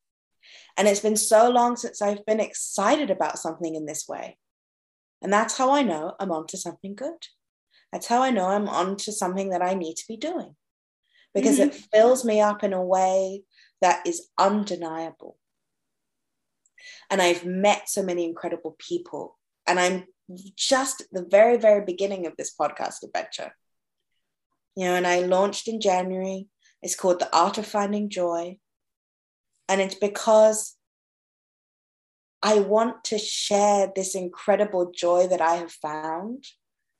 And 0.76 0.88
it's 0.88 1.00
been 1.00 1.16
so 1.16 1.50
long 1.50 1.76
since 1.76 2.02
I've 2.02 2.24
been 2.26 2.40
excited 2.40 3.10
about 3.10 3.38
something 3.38 3.74
in 3.74 3.86
this 3.86 4.06
way. 4.08 4.38
And 5.22 5.32
that's 5.32 5.56
how 5.56 5.72
I 5.72 5.82
know 5.82 6.14
I'm 6.18 6.32
onto 6.32 6.56
something 6.56 6.94
good. 6.94 7.26
That's 7.92 8.06
how 8.06 8.22
I 8.22 8.30
know 8.30 8.46
I'm 8.46 8.68
onto 8.68 9.10
something 9.10 9.50
that 9.50 9.62
I 9.62 9.74
need 9.74 9.94
to 9.96 10.04
be 10.08 10.16
doing 10.16 10.54
because 11.34 11.58
mm-hmm. 11.58 11.70
it 11.70 11.86
fills 11.92 12.24
me 12.24 12.40
up 12.40 12.62
in 12.62 12.72
a 12.72 12.82
way 12.82 13.42
that 13.80 14.06
is 14.06 14.28
undeniable. 14.38 15.36
And 17.10 17.20
I've 17.20 17.44
met 17.44 17.88
so 17.88 18.02
many 18.02 18.24
incredible 18.24 18.76
people. 18.78 19.38
And 19.66 19.78
I'm 19.78 20.04
just 20.56 21.02
at 21.02 21.06
the 21.12 21.26
very, 21.28 21.56
very 21.56 21.84
beginning 21.84 22.26
of 22.26 22.36
this 22.36 22.54
podcast 22.58 23.02
adventure. 23.02 23.52
You 24.76 24.86
know, 24.86 24.94
and 24.94 25.06
I 25.06 25.20
launched 25.20 25.68
in 25.68 25.80
January. 25.80 26.48
It's 26.82 26.94
called 26.94 27.18
The 27.18 27.34
Art 27.36 27.58
of 27.58 27.66
Finding 27.66 28.08
Joy. 28.08 28.58
And 29.68 29.80
it's 29.80 29.96
because 29.96 30.76
I 32.42 32.60
want 32.60 33.04
to 33.04 33.18
share 33.18 33.92
this 33.94 34.14
incredible 34.14 34.92
joy 34.94 35.26
that 35.26 35.40
I 35.40 35.56
have 35.56 35.72
found 35.72 36.44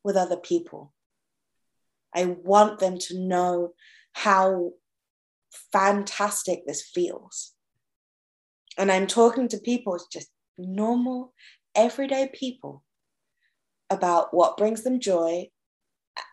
with 0.04 0.16
other 0.16 0.36
people. 0.36 0.92
I 2.14 2.24
want 2.24 2.78
them 2.78 2.98
to 2.98 3.18
know 3.18 3.70
how 4.12 4.72
fantastic 5.72 6.66
this 6.66 6.82
feels. 6.82 7.52
And 8.78 8.90
I'm 8.90 9.06
talking 9.06 9.48
to 9.48 9.58
people, 9.58 9.98
just 10.12 10.28
normal, 10.56 11.32
everyday 11.74 12.30
people, 12.32 12.82
about 13.90 14.32
what 14.32 14.56
brings 14.56 14.82
them 14.82 15.00
joy 15.00 15.48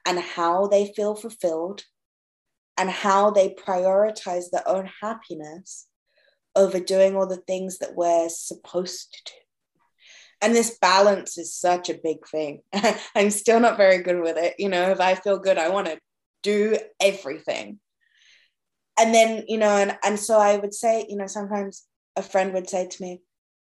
and 0.06 0.20
how 0.20 0.68
they 0.68 0.94
feel 0.96 1.16
fulfilled 1.16 1.84
and 2.78 2.90
how 2.90 3.32
they 3.32 3.50
prioritize 3.50 4.50
their 4.52 4.68
own 4.68 4.90
happiness 5.02 5.88
over 6.56 6.80
doing 6.80 7.16
all 7.16 7.28
the 7.28 7.38
things 7.48 7.80
that 7.80 7.96
we're 7.96 8.30
supposed 8.30 9.14
to 9.14 9.34
do. 9.34 9.47
And 10.42 10.56
this 10.56 10.78
balance 10.80 11.38
is 11.38 11.54
such 11.54 11.90
a 11.90 12.00
big 12.02 12.28
thing. 12.28 12.62
I'm 13.16 13.32
still 13.32 13.60
not 13.60 13.78
very 13.78 14.04
good 14.04 14.22
with 14.22 14.38
it. 14.38 14.56
You 14.60 14.70
know, 14.70 14.92
if 14.92 15.00
I 15.00 15.16
feel 15.16 15.40
good, 15.40 15.58
I 15.58 15.70
want 15.70 15.88
to 15.88 16.00
do 16.44 16.78
everything. 17.00 17.80
And 19.00 19.14
then, 19.14 19.46
you 19.48 19.58
know, 19.58 19.70
and, 19.78 19.98
and 20.04 20.20
so 20.20 20.40
I 20.40 20.58
would 20.58 20.74
say, 20.74 21.06
you 21.10 21.18
know, 21.18 21.28
sometimes 21.28 21.86
a 22.16 22.22
friend 22.22 22.54
would 22.54 22.70
say 22.70 22.88
to 22.88 23.02
me, 23.02 23.22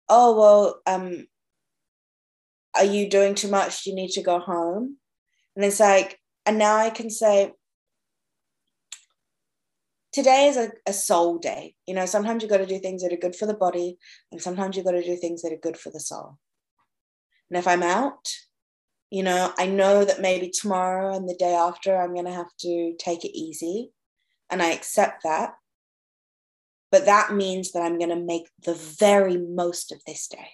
Oh, 0.09 0.37
well, 0.37 0.81
um, 0.85 1.27
are 2.75 2.83
you 2.83 3.09
doing 3.09 3.35
too 3.35 3.49
much? 3.49 3.83
Do 3.83 3.89
you 3.89 3.95
need 3.95 4.11
to 4.11 4.23
go 4.23 4.39
home? 4.39 4.97
And 5.55 5.63
it's 5.63 5.79
like, 5.79 6.19
and 6.45 6.57
now 6.57 6.77
I 6.77 6.89
can 6.89 7.09
say, 7.09 7.53
today 10.11 10.47
is 10.47 10.57
a, 10.57 10.71
a 10.87 10.93
soul 10.93 11.37
day. 11.37 11.75
You 11.87 11.93
know, 11.93 12.05
sometimes 12.05 12.43
you 12.43 12.49
got 12.49 12.57
to 12.57 12.65
do 12.65 12.79
things 12.79 13.03
that 13.03 13.13
are 13.13 13.17
good 13.17 13.35
for 13.35 13.45
the 13.45 13.53
body, 13.53 13.97
and 14.31 14.41
sometimes 14.41 14.75
you 14.75 14.83
got 14.83 14.91
to 14.91 15.03
do 15.03 15.15
things 15.15 15.41
that 15.41 15.53
are 15.53 15.57
good 15.57 15.77
for 15.77 15.91
the 15.91 15.99
soul. 15.99 16.37
And 17.51 17.57
if 17.57 17.67
I'm 17.67 17.83
out, 17.83 18.29
you 19.09 19.23
know, 19.23 19.51
I 19.57 19.65
know 19.65 20.05
that 20.05 20.21
maybe 20.21 20.49
tomorrow 20.49 21.13
and 21.13 21.27
the 21.27 21.35
day 21.35 21.53
after 21.53 21.97
I'm 21.97 22.13
going 22.13 22.25
to 22.25 22.31
have 22.31 22.55
to 22.61 22.95
take 22.97 23.25
it 23.25 23.37
easy. 23.37 23.91
And 24.49 24.61
I 24.61 24.71
accept 24.71 25.23
that. 25.23 25.55
But 26.93 27.05
that 27.05 27.33
means 27.33 27.73
that 27.73 27.83
I'm 27.83 27.97
going 27.97 28.09
to 28.09 28.15
make 28.15 28.49
the 28.63 28.73
very 28.73 29.37
most 29.37 29.91
of 29.91 30.01
this 30.07 30.29
day. 30.29 30.47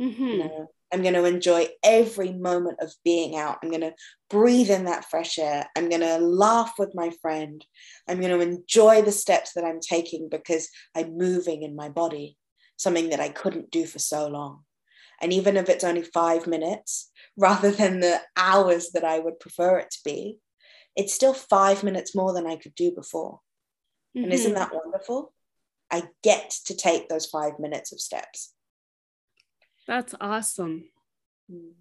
Mm-hmm. 0.00 0.26
You 0.26 0.38
know, 0.38 0.66
I'm 0.92 1.02
going 1.02 1.14
to 1.14 1.24
enjoy 1.26 1.68
every 1.84 2.32
moment 2.32 2.78
of 2.80 2.92
being 3.04 3.36
out. 3.36 3.58
I'm 3.62 3.68
going 3.68 3.82
to 3.82 3.94
breathe 4.28 4.70
in 4.70 4.86
that 4.86 5.04
fresh 5.04 5.38
air. 5.38 5.68
I'm 5.76 5.88
going 5.88 6.00
to 6.00 6.18
laugh 6.18 6.72
with 6.76 6.92
my 6.96 7.12
friend. 7.22 7.64
I'm 8.08 8.20
going 8.20 8.36
to 8.36 8.44
enjoy 8.44 9.02
the 9.02 9.12
steps 9.12 9.52
that 9.54 9.64
I'm 9.64 9.78
taking 9.78 10.28
because 10.28 10.68
I'm 10.96 11.16
moving 11.16 11.62
in 11.62 11.76
my 11.76 11.88
body, 11.88 12.36
something 12.76 13.10
that 13.10 13.20
I 13.20 13.28
couldn't 13.28 13.70
do 13.70 13.86
for 13.86 14.00
so 14.00 14.26
long. 14.26 14.64
And 15.20 15.32
even 15.32 15.56
if 15.56 15.68
it's 15.68 15.84
only 15.84 16.02
five 16.02 16.46
minutes 16.46 17.10
rather 17.36 17.70
than 17.70 18.00
the 18.00 18.20
hours 18.36 18.90
that 18.94 19.04
I 19.04 19.18
would 19.18 19.40
prefer 19.40 19.78
it 19.78 19.90
to 19.90 19.98
be, 20.04 20.38
it's 20.96 21.14
still 21.14 21.34
five 21.34 21.82
minutes 21.82 22.14
more 22.14 22.32
than 22.32 22.46
I 22.46 22.56
could 22.56 22.74
do 22.74 22.90
before. 22.92 23.40
Mm-hmm. 24.16 24.24
And 24.24 24.32
isn't 24.32 24.52
mm-hmm. 24.52 24.58
that 24.58 24.74
wonderful? 24.74 25.32
I 25.90 26.04
get 26.22 26.50
to 26.66 26.76
take 26.76 27.08
those 27.08 27.26
five 27.26 27.58
minutes 27.58 27.92
of 27.92 28.00
steps. 28.00 28.52
That's 29.86 30.14
awesome. 30.20 30.84
Mm. 31.50 31.72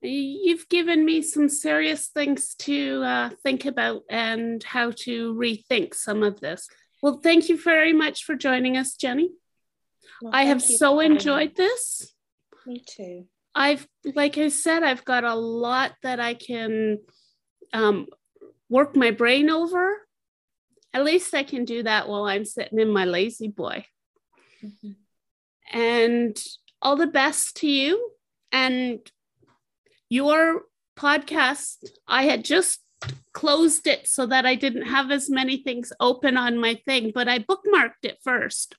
You've 0.00 0.68
given 0.68 1.04
me 1.04 1.22
some 1.22 1.48
serious 1.48 2.08
things 2.08 2.54
to 2.60 3.02
uh, 3.04 3.30
think 3.42 3.66
about 3.66 4.02
and 4.10 4.62
how 4.64 4.90
to 5.02 5.34
rethink 5.34 5.94
some 5.94 6.22
of 6.22 6.40
this. 6.40 6.66
Well, 7.02 7.20
thank 7.22 7.48
you 7.48 7.60
very 7.60 7.92
much 7.92 8.24
for 8.24 8.34
joining 8.34 8.76
us, 8.76 8.96
Jenni. 8.96 9.28
Well, 10.20 10.32
I 10.34 10.44
have 10.44 10.62
so 10.62 10.98
enjoyed 11.00 11.54
this. 11.56 12.12
Me 12.66 12.82
too. 12.86 13.26
I've, 13.54 13.86
like 14.14 14.38
I 14.38 14.48
said, 14.48 14.82
I've 14.82 15.04
got 15.04 15.24
a 15.24 15.34
lot 15.34 15.92
that 16.02 16.20
I 16.20 16.34
can 16.34 16.98
um, 17.72 18.06
work 18.68 18.96
my 18.96 19.10
brain 19.10 19.50
over. 19.50 19.96
At 20.94 21.04
least 21.04 21.34
I 21.34 21.42
can 21.42 21.64
do 21.64 21.82
that 21.82 22.08
while 22.08 22.24
I'm 22.24 22.44
sitting 22.44 22.78
in 22.78 22.90
my 22.90 23.04
La-Z-Boy. 23.04 23.84
Mm-hmm. 24.64 24.90
And 25.72 26.42
all 26.80 26.96
the 26.96 27.06
best 27.06 27.56
to 27.58 27.68
you 27.68 28.10
and 28.50 29.00
your 30.08 30.62
podcast. 30.98 31.76
I 32.06 32.24
had 32.24 32.44
just 32.44 32.80
closed 33.32 33.86
it 33.86 34.06
so 34.06 34.26
that 34.26 34.44
I 34.44 34.54
didn't 34.54 34.86
have 34.86 35.10
as 35.10 35.30
many 35.30 35.56
things 35.58 35.92
open 36.00 36.36
on 36.36 36.58
my 36.58 36.74
thing, 36.86 37.12
but 37.14 37.28
I 37.28 37.38
bookmarked 37.38 38.04
it 38.04 38.18
first 38.22 38.76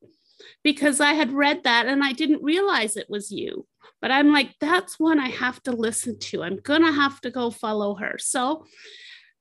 because 0.64 1.00
I 1.00 1.14
had 1.14 1.32
read 1.32 1.64
that 1.64 1.88
and 1.88 2.04
I 2.04 2.14
didn't 2.14 2.44
realize 2.44 2.96
it 2.96 3.10
was 3.10 3.32
you. 3.32 3.66
But 4.02 4.12
I'm 4.12 4.32
like, 4.32 4.56
that's 4.60 5.00
one 5.00 5.20
I 5.20 5.30
have 5.30 5.62
to 5.64 5.72
listen 5.72 6.20
to. 6.20 6.44
I'm 6.44 6.58
going 6.58 6.84
to 6.84 6.92
have 6.92 7.22
to 7.22 7.32
go 7.32 7.52
follow 7.52 7.96
her. 7.96 8.18
So, 8.18 8.66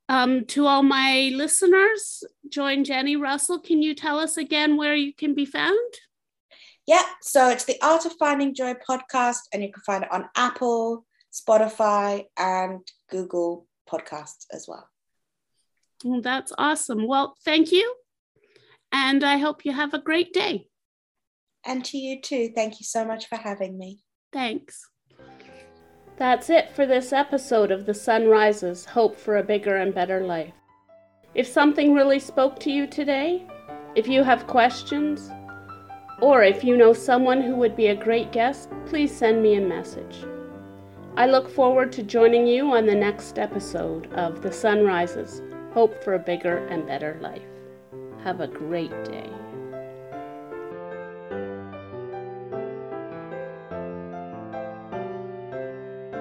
um, 0.09 0.45
to 0.47 0.65
all 0.65 0.83
my 0.83 1.31
listeners, 1.33 2.23
join 2.49 2.83
Jenni 2.83 3.19
Russell. 3.19 3.59
Can 3.59 3.81
you 3.81 3.95
tell 3.95 4.19
us 4.19 4.37
again 4.37 4.75
where 4.75 4.95
you 4.95 5.13
can 5.13 5.33
be 5.33 5.45
found? 5.45 5.77
Yeah, 6.85 7.03
so 7.21 7.49
it's 7.49 7.63
the 7.63 7.81
Art 7.81 8.05
of 8.05 8.13
Finding 8.19 8.53
Joy 8.53 8.73
podcast, 8.73 9.39
and 9.53 9.63
you 9.63 9.71
can 9.71 9.81
find 9.83 10.03
it 10.03 10.11
on 10.11 10.29
Apple, 10.35 11.05
Spotify, 11.31 12.25
and 12.37 12.81
Google 13.09 13.65
Podcasts 13.89 14.45
as 14.51 14.65
well. 14.67 14.89
Well, 16.03 16.21
that's 16.21 16.51
awesome. 16.57 17.07
Well, 17.07 17.37
thank 17.45 17.71
you. 17.71 17.95
And 18.91 19.23
I 19.23 19.37
hope 19.37 19.65
you 19.65 19.71
have 19.71 19.93
a 19.93 19.99
great 19.99 20.33
day. 20.33 20.67
And 21.65 21.83
to 21.85 21.97
you 21.97 22.21
too. 22.21 22.51
Thank 22.55 22.79
you 22.79 22.85
so 22.85 23.05
much 23.05 23.27
for 23.27 23.35
having 23.35 23.77
me. 23.77 23.99
Thanks. 24.31 24.81
That's 26.17 26.49
it 26.49 26.69
for 26.75 26.85
this 26.85 27.11
episode 27.11 27.71
of 27.71 27.85
The 27.85 27.93
Sun 27.93 28.27
Rises 28.27 28.85
Hope 28.85 29.17
for 29.17 29.37
a 29.37 29.43
Bigger 29.43 29.77
and 29.77 29.95
Better 29.95 30.25
Life. 30.25 30.53
If 31.33 31.47
something 31.47 31.93
really 31.93 32.19
spoke 32.19 32.59
to 32.59 32.71
you 32.71 32.85
today, 32.85 33.47
if 33.95 34.07
you 34.07 34.23
have 34.23 34.45
questions, 34.45 35.31
or 36.21 36.43
if 36.43 36.63
you 36.63 36.77
know 36.77 36.93
someone 36.93 37.41
who 37.41 37.55
would 37.55 37.75
be 37.75 37.87
a 37.87 37.95
great 37.95 38.31
guest, 38.31 38.69
please 38.85 39.15
send 39.15 39.41
me 39.41 39.55
a 39.55 39.61
message. 39.61 40.23
I 41.17 41.27
look 41.27 41.49
forward 41.49 41.91
to 41.93 42.03
joining 42.03 42.47
you 42.47 42.71
on 42.71 42.85
the 42.85 42.95
next 42.95 43.39
episode 43.39 44.11
of 44.13 44.41
The 44.41 44.51
Sun 44.51 44.83
Rises 44.83 45.41
Hope 45.73 46.03
for 46.03 46.13
a 46.13 46.19
Bigger 46.19 46.67
and 46.67 46.85
Better 46.85 47.17
Life. 47.21 47.41
Have 48.23 48.39
a 48.39 48.47
great 48.47 49.03
day. 49.03 49.29